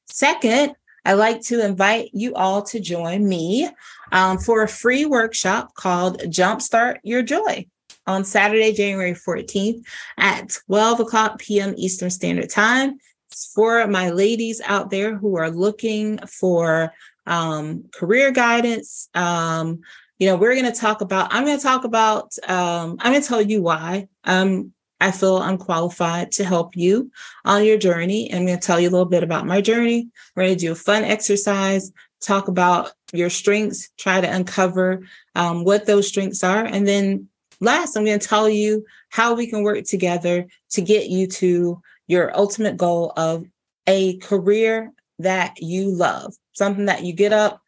Second, 0.07 0.73
I'd 1.05 1.13
like 1.13 1.41
to 1.43 1.63
invite 1.63 2.09
you 2.13 2.33
all 2.35 2.61
to 2.63 2.79
join 2.79 3.27
me 3.27 3.69
um, 4.11 4.37
for 4.37 4.63
a 4.63 4.67
free 4.67 5.05
workshop 5.05 5.73
called 5.75 6.19
Jumpstart 6.21 6.97
Your 7.03 7.21
Joy 7.21 7.65
on 8.07 8.23
Saturday, 8.23 8.73
January 8.73 9.13
14th 9.13 9.85
at 10.17 10.57
12 10.65 11.01
o'clock 11.01 11.39
p.m. 11.39 11.73
Eastern 11.77 12.09
Standard 12.09 12.49
Time. 12.49 12.97
It's 13.29 13.51
for 13.53 13.85
my 13.87 14.09
ladies 14.09 14.61
out 14.65 14.89
there 14.89 15.17
who 15.17 15.35
are 15.35 15.51
looking 15.51 16.17
for 16.19 16.93
um, 17.25 17.83
career 17.93 18.31
guidance. 18.31 19.09
Um, 19.13 19.81
you 20.17 20.27
know, 20.27 20.37
we're 20.37 20.55
going 20.55 20.71
to 20.71 20.79
talk 20.79 21.01
about, 21.01 21.33
I'm 21.33 21.45
going 21.45 21.57
to 21.57 21.63
talk 21.63 21.83
about, 21.83 22.33
um, 22.47 22.97
I'm 22.99 23.11
going 23.11 23.21
to 23.21 23.27
tell 23.27 23.41
you 23.41 23.61
why 23.61 24.07
um, 24.23 24.71
I 24.99 25.11
feel 25.11 25.37
I'm 25.37 25.57
qualified 25.57 26.31
to 26.33 26.43
help 26.43 26.75
you 26.75 27.11
on 27.45 27.65
your 27.65 27.77
journey. 27.77 28.33
I'm 28.33 28.45
going 28.45 28.57
to 28.59 28.65
tell 28.65 28.79
you 28.79 28.89
a 28.89 28.91
little 28.91 29.05
bit 29.05 29.23
about 29.23 29.45
my 29.45 29.61
journey. 29.61 30.09
We're 30.35 30.45
going 30.45 30.55
to 30.55 30.59
do 30.59 30.71
a 30.71 30.75
fun 30.75 31.03
exercise, 31.03 31.91
talk 32.21 32.47
about 32.47 32.93
your 33.13 33.29
strengths, 33.29 33.89
try 33.97 34.21
to 34.21 34.27
uncover 34.33 35.05
um, 35.35 35.63
what 35.63 35.85
those 35.85 36.07
strengths 36.07 36.43
are, 36.43 36.65
and 36.65 36.87
then 36.87 37.29
Last, 37.59 37.95
I'm 37.95 38.05
going 38.05 38.19
to 38.19 38.27
tell 38.27 38.49
you 38.49 38.85
how 39.09 39.33
we 39.33 39.47
can 39.47 39.63
work 39.63 39.83
together 39.85 40.47
to 40.71 40.81
get 40.81 41.09
you 41.09 41.27
to 41.27 41.81
your 42.07 42.35
ultimate 42.37 42.77
goal 42.77 43.13
of 43.17 43.45
a 43.87 44.17
career 44.17 44.91
that 45.19 45.61
you 45.61 45.89
love, 45.89 46.35
something 46.53 46.85
that 46.85 47.03
you 47.03 47.13
get 47.13 47.33
up 47.33 47.61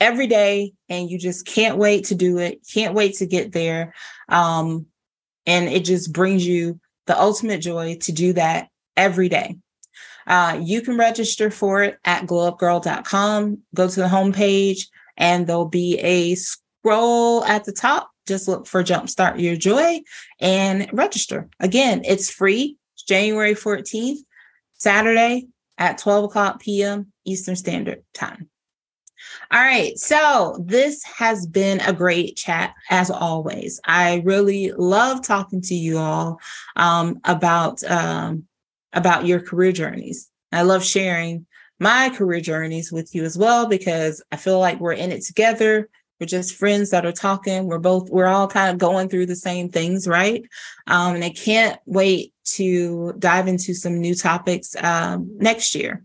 every 0.00 0.26
day 0.26 0.72
and 0.88 1.08
you 1.08 1.18
just 1.18 1.46
can't 1.46 1.78
wait 1.78 2.06
to 2.06 2.14
do 2.14 2.38
it, 2.38 2.66
can't 2.72 2.94
wait 2.94 3.14
to 3.16 3.26
get 3.26 3.52
there. 3.52 3.94
Um, 4.28 4.86
and 5.46 5.68
it 5.68 5.84
just 5.84 6.12
brings 6.12 6.46
you 6.46 6.80
the 7.06 7.18
ultimate 7.18 7.58
joy 7.58 7.98
to 8.02 8.12
do 8.12 8.32
that 8.32 8.68
every 8.96 9.28
day. 9.28 9.56
Uh, 10.26 10.58
you 10.62 10.80
can 10.80 10.96
register 10.96 11.50
for 11.50 11.82
it 11.82 11.98
at 12.04 12.26
glowupgirl.com. 12.26 13.58
Go 13.74 13.88
to 13.88 14.00
the 14.00 14.06
homepage 14.06 14.86
and 15.16 15.46
there'll 15.46 15.68
be 15.68 15.98
a 16.00 16.34
scroll 16.84 17.42
at 17.44 17.64
the 17.64 17.72
top 17.72 18.10
just 18.26 18.48
look 18.48 18.66
for 18.66 18.82
Jumpstart 18.82 19.40
Your 19.40 19.56
Joy 19.56 20.00
and 20.40 20.88
register. 20.92 21.48
Again, 21.60 22.02
it's 22.04 22.30
free. 22.30 22.76
It's 22.94 23.02
January 23.04 23.54
14th, 23.54 24.18
Saturday 24.74 25.48
at 25.76 25.98
12 25.98 26.24
o'clock 26.24 26.60
p.m. 26.60 27.12
Eastern 27.24 27.56
Standard 27.56 28.02
Time. 28.14 28.48
All 29.50 29.60
right. 29.60 29.98
So 29.98 30.62
this 30.64 31.02
has 31.04 31.46
been 31.46 31.80
a 31.80 31.92
great 31.92 32.36
chat 32.36 32.74
as 32.90 33.10
always. 33.10 33.80
I 33.86 34.22
really 34.24 34.72
love 34.72 35.22
talking 35.22 35.60
to 35.62 35.74
you 35.74 35.98
all 35.98 36.38
um, 36.76 37.20
about 37.24 37.82
um, 37.84 38.44
about 38.92 39.26
your 39.26 39.40
career 39.40 39.72
journeys. 39.72 40.30
I 40.52 40.62
love 40.62 40.84
sharing 40.84 41.46
my 41.80 42.10
career 42.10 42.40
journeys 42.40 42.92
with 42.92 43.14
you 43.14 43.24
as 43.24 43.36
well 43.36 43.66
because 43.66 44.22
I 44.30 44.36
feel 44.36 44.58
like 44.60 44.80
we're 44.80 44.92
in 44.92 45.12
it 45.12 45.24
together. 45.24 45.88
We're 46.20 46.26
just 46.26 46.54
friends 46.54 46.90
that 46.90 47.06
are 47.06 47.12
talking. 47.12 47.64
We're 47.64 47.78
both, 47.78 48.10
we're 48.10 48.26
all 48.26 48.48
kind 48.48 48.70
of 48.70 48.78
going 48.78 49.08
through 49.08 49.26
the 49.26 49.36
same 49.36 49.68
things, 49.68 50.06
right? 50.06 50.44
Um, 50.86 51.16
and 51.16 51.24
I 51.24 51.30
can't 51.30 51.78
wait 51.86 52.32
to 52.54 53.14
dive 53.18 53.48
into 53.48 53.74
some 53.74 54.00
new 54.00 54.14
topics 54.14 54.76
um, 54.82 55.30
next 55.38 55.74
year. 55.74 56.04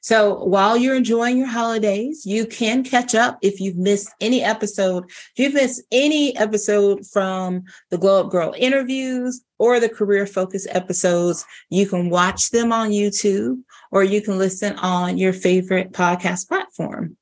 So 0.00 0.42
while 0.42 0.78
you're 0.78 0.96
enjoying 0.96 1.36
your 1.36 1.48
holidays, 1.48 2.24
you 2.24 2.46
can 2.46 2.82
catch 2.82 3.14
up 3.14 3.38
if 3.42 3.60
you've 3.60 3.76
missed 3.76 4.10
any 4.22 4.42
episode. 4.42 5.04
If 5.06 5.32
you've 5.36 5.52
missed 5.52 5.82
any 5.92 6.34
episode 6.34 7.06
from 7.06 7.64
the 7.90 7.98
Glow 7.98 8.24
Up 8.24 8.30
Girl 8.30 8.54
interviews 8.56 9.42
or 9.58 9.80
the 9.80 9.88
career 9.90 10.26
focus 10.26 10.66
episodes, 10.70 11.44
you 11.68 11.86
can 11.86 12.08
watch 12.08 12.50
them 12.50 12.72
on 12.72 12.88
YouTube 12.88 13.60
or 13.90 14.02
you 14.02 14.22
can 14.22 14.38
listen 14.38 14.76
on 14.76 15.18
your 15.18 15.34
favorite 15.34 15.92
podcast 15.92 16.48
platform. 16.48 17.17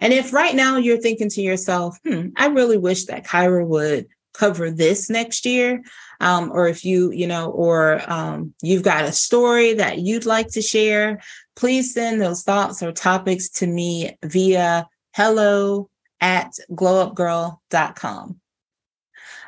And 0.00 0.12
if 0.12 0.32
right 0.32 0.54
now 0.54 0.76
you're 0.76 1.00
thinking 1.00 1.28
to 1.30 1.42
yourself, 1.42 1.98
hmm, 2.04 2.28
I 2.36 2.46
really 2.46 2.78
wish 2.78 3.04
that 3.06 3.26
Kyra 3.26 3.66
would 3.66 4.06
cover 4.32 4.70
this 4.70 5.08
next 5.08 5.46
year, 5.46 5.82
um, 6.20 6.50
or 6.52 6.68
if 6.68 6.84
you, 6.84 7.12
you 7.12 7.26
know, 7.26 7.50
or 7.50 8.02
um, 8.10 8.52
you've 8.62 8.82
got 8.82 9.04
a 9.04 9.12
story 9.12 9.74
that 9.74 9.98
you'd 9.98 10.26
like 10.26 10.48
to 10.48 10.62
share, 10.62 11.20
please 11.56 11.94
send 11.94 12.20
those 12.20 12.42
thoughts 12.42 12.82
or 12.82 12.92
topics 12.92 13.48
to 13.48 13.66
me 13.66 14.16
via 14.24 14.86
hello 15.14 15.88
at 16.20 16.52
glowupgirl.com. 16.70 18.40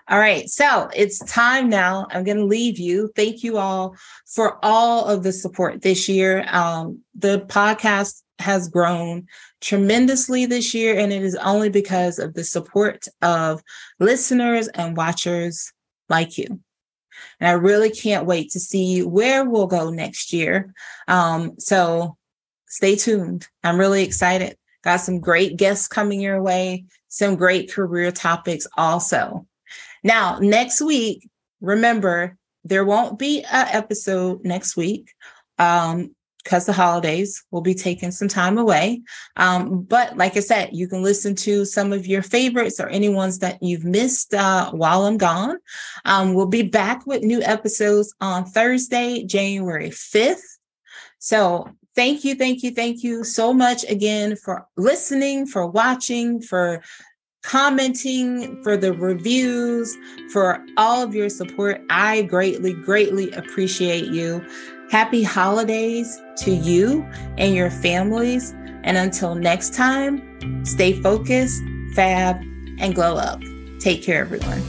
All 0.09 0.19
right, 0.19 0.49
so 0.49 0.89
it's 0.95 1.19
time 1.25 1.69
now. 1.69 2.07
I'm 2.11 2.23
going 2.23 2.37
to 2.37 2.45
leave 2.45 2.79
you. 2.79 3.11
Thank 3.17 3.43
you 3.43 3.59
all 3.59 3.97
for 4.25 4.65
all 4.65 5.07
of 5.07 5.25
the 5.25 5.33
support 5.33 5.83
this 5.83 6.09
year. 6.09 6.47
Um, 6.49 7.01
the 7.17 7.41
podcast 7.41 8.23
has 8.39 8.69
grown 8.69 9.27
tremendously 9.61 10.47
this 10.47 10.75
year, 10.75 10.99
and 10.99 11.13
it 11.13 11.23
is 11.23 11.37
only 11.37 11.69
because 11.69 12.19
of 12.19 12.35
the 12.35 12.45
support 12.45 13.07
of 13.23 13.63
listeners 13.99 14.69
and 14.69 14.97
watchers 14.97 15.73
like 16.09 16.39
you. 16.39 16.61
And 17.41 17.49
I 17.49 17.53
really 17.53 17.91
can't 17.91 18.27
wait 18.27 18.51
to 18.51 18.61
see 18.61 19.03
where 19.03 19.45
we'll 19.45 19.67
go 19.67 19.91
next 19.91 20.33
year. 20.33 20.75
Um, 21.09 21.59
so 21.59 22.17
stay 22.67 22.97
tuned. 22.97 23.47
I'm 23.65 23.79
really 23.79 24.03
excited. 24.03 24.57
Got 24.83 25.01
some 25.01 25.21
great 25.21 25.57
guests 25.57 25.89
coming 25.89 26.21
your 26.21 26.43
way, 26.43 26.85
some 27.09 27.37
great 27.37 27.73
career 27.73 28.13
topics 28.13 28.67
also. 28.77 29.47
Now, 30.05 30.39
next 30.41 30.81
week, 30.81 31.29
remember, 31.61 32.37
there 32.65 32.85
won't 32.85 33.19
be 33.19 33.43
an 33.45 33.69
episode 33.73 34.45
next 34.45 34.77
week. 34.77 35.13
Um, 35.59 36.16
because 36.47 36.65
the 36.65 36.73
holidays 36.73 37.45
will 37.51 37.61
be 37.61 37.75
taking 37.75 38.13
some 38.13 38.29
time 38.29 38.57
away. 38.57 39.03
Um, 39.35 39.83
but 39.83 40.17
like 40.17 40.37
I 40.37 40.41
said, 40.41 40.71
you 40.73 40.87
can 40.87 41.03
listen 41.03 41.35
to 41.35 41.65
some 41.65 41.93
of 41.93 42.07
your 42.07 42.23
favorites 42.23 42.79
or 42.79 42.87
any 42.87 43.09
ones 43.09 43.41
that 43.41 43.61
you've 43.61 43.85
missed 43.85 44.33
uh, 44.33 44.71
while 44.71 45.07
I'm 45.07 45.17
gone. 45.17 45.59
Um, 46.05 46.35
we'll 46.35 46.47
be 46.47 46.63
back 46.63 47.05
with 47.05 47.25
new 47.25 47.43
episodes 47.43 48.15
on 48.21 48.45
Thursday, 48.45 49.25
January 49.25 49.91
5th. 49.91 50.39
So 51.19 51.69
thank 51.97 52.23
you, 52.23 52.37
thank 52.37 52.63
you, 52.63 52.71
thank 52.71 53.03
you 53.03 53.25
so 53.25 53.53
much 53.53 53.83
again 53.89 54.37
for 54.37 54.69
listening, 54.77 55.49
for 55.49 55.67
watching, 55.67 56.41
for 56.41 56.81
commenting, 57.43 58.63
for 58.63 58.77
the 58.77 58.93
reviews, 58.93 59.97
for 60.31 60.65
all 60.77 61.03
of 61.03 61.13
your 61.13 61.29
support. 61.29 61.81
I 61.91 62.23
greatly, 62.23 62.73
greatly 62.73 63.33
appreciate 63.33 64.07
you. 64.07 64.47
Happy 64.91 65.23
holidays 65.23 66.23
to 66.37 66.51
you 66.51 67.07
and 67.39 67.55
your 67.55 67.71
families. 67.71 68.53
And 68.85 68.97
until 68.97 69.35
next 69.35 69.75
time, 69.75 70.65
stay 70.65 71.01
focused, 71.01 71.63
fab, 71.95 72.37
and 72.79 72.95
glow 72.95 73.17
up. 73.17 73.43
Take 73.81 74.03
care, 74.03 74.21
everyone. 74.21 74.63